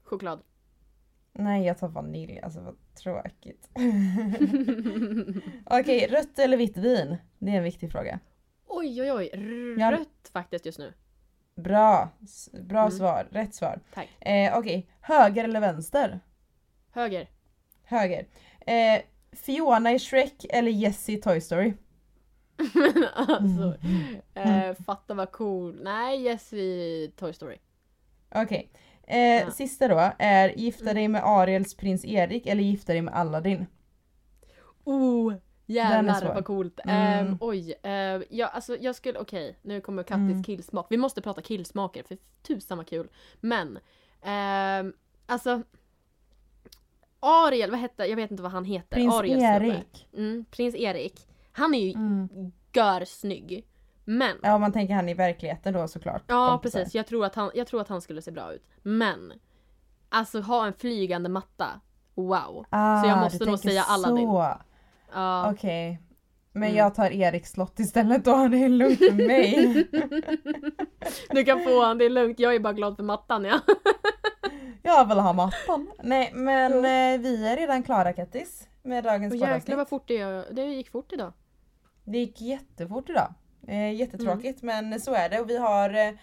Choklad. 0.04 0.40
Nej 1.34 1.66
jag 1.66 1.78
tar 1.78 1.88
vanilj, 1.88 2.40
alltså 2.40 2.60
vad 2.62 2.76
tråkigt. 3.04 3.70
Okej, 5.66 6.08
rött 6.12 6.40
eller 6.40 6.58
vitt 6.58 6.78
vin? 6.78 7.18
Det 7.40 7.52
är 7.52 7.58
en 7.58 7.64
viktig 7.64 7.92
fråga. 7.92 8.20
Oj 8.68 9.02
oj 9.02 9.12
oj, 9.12 9.30
rött 9.92 10.15
faktiskt 10.40 10.66
just 10.66 10.80
nu. 10.80 10.94
Bra, 11.56 12.10
bra 12.54 12.80
Mm. 12.80 12.92
svar, 12.92 13.28
rätt 13.32 13.56
svar. 13.56 13.80
Tack. 13.94 14.10
Eh, 14.20 14.58
Okej, 14.58 14.88
höger 15.02 15.44
eller 15.44 15.60
vänster? 15.60 16.20
Höger. 16.92 17.30
Höger. 17.84 18.28
Eh, 18.68 19.02
Fiona 19.32 19.92
i 19.92 20.00
Shrek 20.00 20.46
eller 20.50 20.72
Jessie 20.72 21.18
i 21.18 21.22
Toy 21.22 21.42
Story? 21.42 21.74
Men 22.74 23.06
alltså, 23.16 23.78
eh, 24.34 24.74
fatta 24.86 25.14
vad 25.14 25.32
cool. 25.32 25.80
Nej, 25.84 26.22
yes 26.26 26.54
i 26.54 27.12
Toy 27.18 27.34
Story. 27.34 27.58
Okej. 28.36 28.72
Eh, 29.08 29.18
Ja. 29.20 29.52
Sista 29.52 29.88
då 29.88 30.12
är 30.20 30.50
gifta 30.50 30.84
Mm. 30.84 30.96
dig 30.96 31.08
med 31.08 31.22
Ariels 31.26 31.76
prins 31.78 32.06
Erik 32.06 32.48
eller 32.48 32.64
gifta 32.64 32.94
dig 32.94 33.02
med 33.02 33.14
Aladdin? 33.16 33.66
Oh, 34.84 35.34
jävlar 35.66 36.34
vad 36.34 36.46
coolt. 36.46 36.80
Mm. 36.84 37.28
Ehm, 37.28 37.38
oj, 37.40 37.74
uh, 37.86 38.24
ja, 38.30 38.48
alltså 38.48 38.78
jag 38.78 38.96
skulle, 38.96 39.20
okej, 39.20 39.58
nu 39.62 39.82
kommer 39.82 40.04
Kattis 40.04 40.20
Mm. 40.32 40.44
killsmak. 40.44 40.88
Vi 40.90 40.98
måste 40.98 41.22
prata 41.22 41.42
killsmaker 41.42 42.04
för 42.04 42.18
tusan 42.48 42.78
vad 42.78 42.88
kul. 42.88 43.08
Men, 43.42 43.80
ehm, 44.22 44.94
alltså 45.26 45.62
Ariel, 47.20 47.72
vad 47.72 47.80
hette, 47.80 48.06
jag 48.06 48.16
vet 48.16 48.32
inte 48.32 48.44
vad 48.44 48.52
han 48.52 48.66
heter. 48.66 48.96
Prins 48.96 49.16
snubbe. 49.16 49.42
Erik. 49.44 50.08
Mm, 50.14 50.46
prins 50.52 50.76
Erik. 50.76 51.28
Han 51.52 51.74
är 51.76 51.80
ju 51.80 51.92
Mm. 51.94 52.30
görsnygg. 52.74 53.68
Men, 54.06 54.38
Ja 54.44 54.56
om 54.56 54.62
man 54.62 54.72
tänker 54.72 54.94
han 54.94 55.10
i 55.10 55.14
verkligheten 55.14 55.74
då 55.74 55.88
såklart. 55.88 56.24
ja 56.28 56.50
kompisar. 56.52 56.80
precis, 56.80 56.96
jag 56.96 57.08
tror, 57.08 57.26
att 57.26 57.36
han, 57.36 57.52
jag 57.56 57.68
tror 57.68 57.82
att 57.82 57.88
han 57.88 58.02
skulle 58.02 58.22
se 58.22 58.32
bra 58.32 58.54
ut. 58.54 58.64
Men, 58.82 59.34
alltså 60.10 60.40
ha 60.42 60.66
en 60.68 60.74
flygande 60.74 61.30
matta. 61.30 61.68
Wow. 62.16 62.66
Ah, 62.70 63.02
Så 63.02 63.08
jag 63.10 63.18
måste 63.20 63.46
nog 63.46 63.60
säga 63.60 63.84
Aladdin. 63.84 64.28
så. 64.28 64.58
Ja. 65.14 65.52
Okej. 65.52 66.02
Men 66.52 66.64
Mm. 66.64 66.76
jag 66.78 66.96
tar 66.96 67.10
Eriks 67.12 67.52
slott 67.52 67.80
istället 67.80 68.26
då, 68.26 68.48
det 68.48 68.58
är 68.58 68.70
lugnt 68.70 68.98
för 69.00 69.28
mig. 69.28 69.88
Du 71.30 71.44
kan 71.46 71.64
få 71.64 71.84
han, 71.84 71.98
det 71.98 72.06
är 72.06 72.10
lugnt. 72.10 72.40
Jag 72.40 72.56
är 72.56 72.60
bara 72.60 72.74
glad 72.74 72.96
för 72.96 73.04
mattan 73.04 73.46
ja. 73.46 73.60
jag 74.84 75.08
vill 75.10 75.18
ha 75.20 75.34
mattan. 75.34 75.92
Nej 76.04 76.32
men 76.34 76.72
eh, 76.74 77.22
vi 77.22 77.48
är 77.48 77.58
redan 77.58 77.84
klara 77.84 78.14
Kattis 78.14 78.68
med 78.84 79.04
dagens 79.04 79.34
Och 79.34 79.40
jäklar 79.40 79.76
vad 79.78 79.90
fort 79.90 80.08
det, 80.08 80.46
det 80.52 80.62
gick 80.66 80.92
fort 80.92 81.12
idag. 81.14 81.34
Det 82.04 82.18
gick 82.18 82.42
jättefort 82.42 83.10
idag. 83.10 83.34
Eh, 83.68 83.94
jättetråkigt 83.94 84.64
Mm. 84.64 84.90
men 84.90 85.00
så 85.00 85.14
är 85.14 85.30
det 85.30 85.40
och 85.40 85.50
vi 85.50 85.58
har 85.58 85.90
eh, 86.08 86.14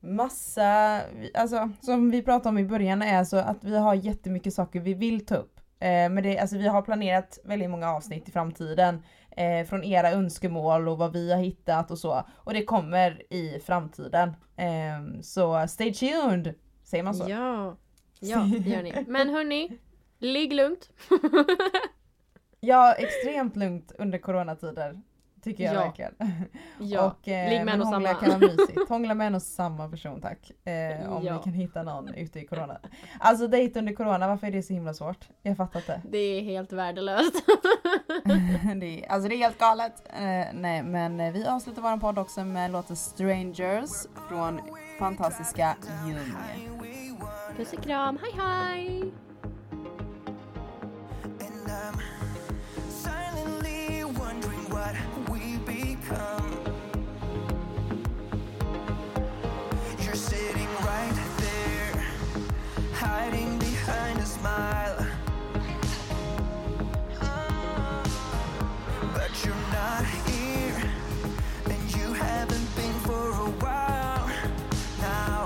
massa, 0.00 1.00
alltså 1.34 1.70
som 1.80 2.10
vi 2.10 2.22
pratade 2.22 2.48
om 2.48 2.58
i 2.58 2.64
början 2.64 3.02
är 3.02 3.24
så 3.24 3.36
att 3.36 3.64
vi 3.64 3.76
har 3.76 3.94
jättemycket 3.94 4.54
saker 4.54 4.80
vi 4.80 4.94
vill 4.94 5.26
ta 5.26 5.34
upp. 5.34 5.59
Eh, 5.80 6.10
men 6.10 6.22
det, 6.22 6.38
alltså 6.38 6.56
vi 6.58 6.68
har 6.68 6.82
planerat 6.82 7.38
väldigt 7.44 7.70
många 7.70 7.90
avsnitt 7.90 8.28
i 8.28 8.32
framtiden 8.32 9.02
eh, 9.30 9.66
från 9.66 9.84
era 9.84 10.10
önskemål 10.10 10.88
och 10.88 10.98
vad 10.98 11.12
vi 11.12 11.32
har 11.32 11.38
hittat 11.40 11.90
och 11.90 11.98
så. 11.98 12.24
Och 12.36 12.54
det 12.54 12.64
kommer 12.64 13.32
i 13.32 13.60
framtiden. 13.60 14.28
Eh, 14.56 15.20
så 15.22 15.68
stay 15.68 15.94
tuned! 15.94 16.54
Säger 16.84 17.04
man 17.04 17.14
så? 17.14 17.30
Ja. 17.30 17.76
Ja, 18.20 18.38
det 18.64 18.70
gör 18.70 18.82
ni. 18.82 19.04
Men 19.08 19.28
hörni, 19.28 19.78
ligg 20.18 20.52
lugnt. 20.52 20.90
Ja, 22.62 22.92
extremt 22.92 23.56
lugnt 23.56 23.92
under 23.98 24.18
coronatider. 24.18 25.00
Tycker 25.42 25.64
jag 25.64 25.74
Ja. 25.74 25.80
verkligen. 25.84 26.14
Ja, 26.78 27.06
och, 27.20 27.28
eh, 27.28 27.50
ligg 27.50 27.64
med 27.64 27.74
en 27.74 27.80
och 27.80 27.88
samma. 27.88 28.14
kan 28.14 28.28
vara 28.28 28.38
mysigt. 28.38 28.88
Hångla 28.88 29.14
med 29.14 29.26
en 29.26 29.34
och 29.34 29.42
samma 29.42 29.88
person 29.88 30.20
tack. 30.20 30.50
Eh, 30.66 31.12
om 31.12 31.24
Ja. 31.24 31.36
vi 31.38 31.44
kan 31.44 31.52
hitta 31.52 31.82
någon 31.82 32.14
ute 32.14 32.38
i 32.40 32.46
corona. 32.46 32.78
Alltså 33.20 33.48
dejt 33.48 33.78
under 33.78 33.92
corona, 33.92 34.28
varför 34.28 34.46
är 34.46 34.50
det 34.50 34.62
så 34.62 34.72
himla 34.72 34.94
svårt? 34.94 35.28
Jag 35.42 35.56
fattar 35.56 35.80
inte. 35.80 36.00
Det 36.10 36.18
är 36.18 36.42
helt 36.42 36.72
värdelöst. 36.72 37.34
det, 38.80 38.86
är, 39.04 39.12
alltså 39.12 39.28
det 39.28 39.34
är 39.34 39.38
helt 39.38 39.58
galet. 39.58 40.02
Eh, 40.08 40.46
nej 40.54 40.82
men 40.82 41.20
eh, 41.20 41.32
vi 41.32 41.46
avslutar 41.46 41.82
vår 41.82 41.96
podd 41.96 42.18
också 42.18 42.44
med 42.44 42.70
låten 42.70 42.96
Strangers 42.96 43.90
från 44.28 44.60
fantastiska 44.98 45.76
Ljung. 46.06 46.32
Puss 47.56 47.72
och 47.72 47.82
kram, 47.82 48.18
hej 48.22 48.32
hej! 48.44 49.12
smile. 64.40 65.06
Ah, 67.20 68.02
but 69.12 69.30
you're 69.44 69.66
not 69.80 70.04
here, 70.30 70.80
and 71.66 71.82
you 71.96 72.14
haven't 72.14 72.68
been 72.74 72.96
for 73.08 73.26
a 73.46 73.50
while 73.64 74.28
now. 75.02 75.44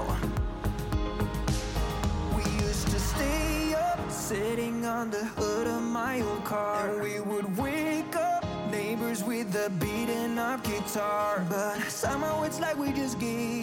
We 2.37 2.45
used 2.67 2.87
to 2.95 3.01
stay 3.01 3.75
up, 3.75 3.99
sitting 4.11 4.87
on 4.87 5.11
the 5.11 5.25
hood 5.37 5.67
of 5.67 5.83
my 5.83 6.21
old 6.21 6.45
car, 6.45 6.91
and 6.91 7.03
we 7.03 7.19
would 7.19 7.49
wake 7.59 8.15
up 8.15 8.45
neighbors 8.71 9.25
with 9.25 9.49
a 9.67 9.71
beating 9.71 10.39
up 10.39 10.63
guitar. 10.63 11.45
But 11.49 11.81
somehow 11.89 12.45
it's 12.45 12.61
like 12.61 12.77
we 12.79 12.93
just 12.93 13.19
gave. 13.19 13.54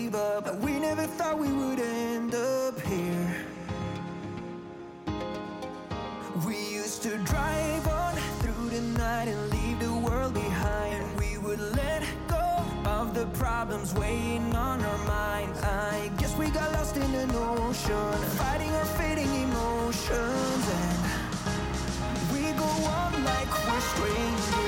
problems 13.72 13.94
weighing 13.94 14.54
on 14.54 14.84
our 14.84 14.98
minds. 15.08 15.58
I 15.64 16.12
guess 16.18 16.36
we 16.38 16.50
got 16.50 16.74
lost 16.74 16.98
in 16.98 17.14
an 17.16 17.32
ocean, 17.34 18.20
fighting 18.36 18.70
our 18.72 18.86
fading 19.00 19.34
emotions, 19.44 20.64
and 20.82 20.98
we 22.34 22.52
go 22.60 22.66
on 22.66 23.24
like 23.24 23.50
we're 23.66 23.80
strangers. 23.80 24.61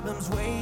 problems 0.00 0.30
waiting 0.30 0.57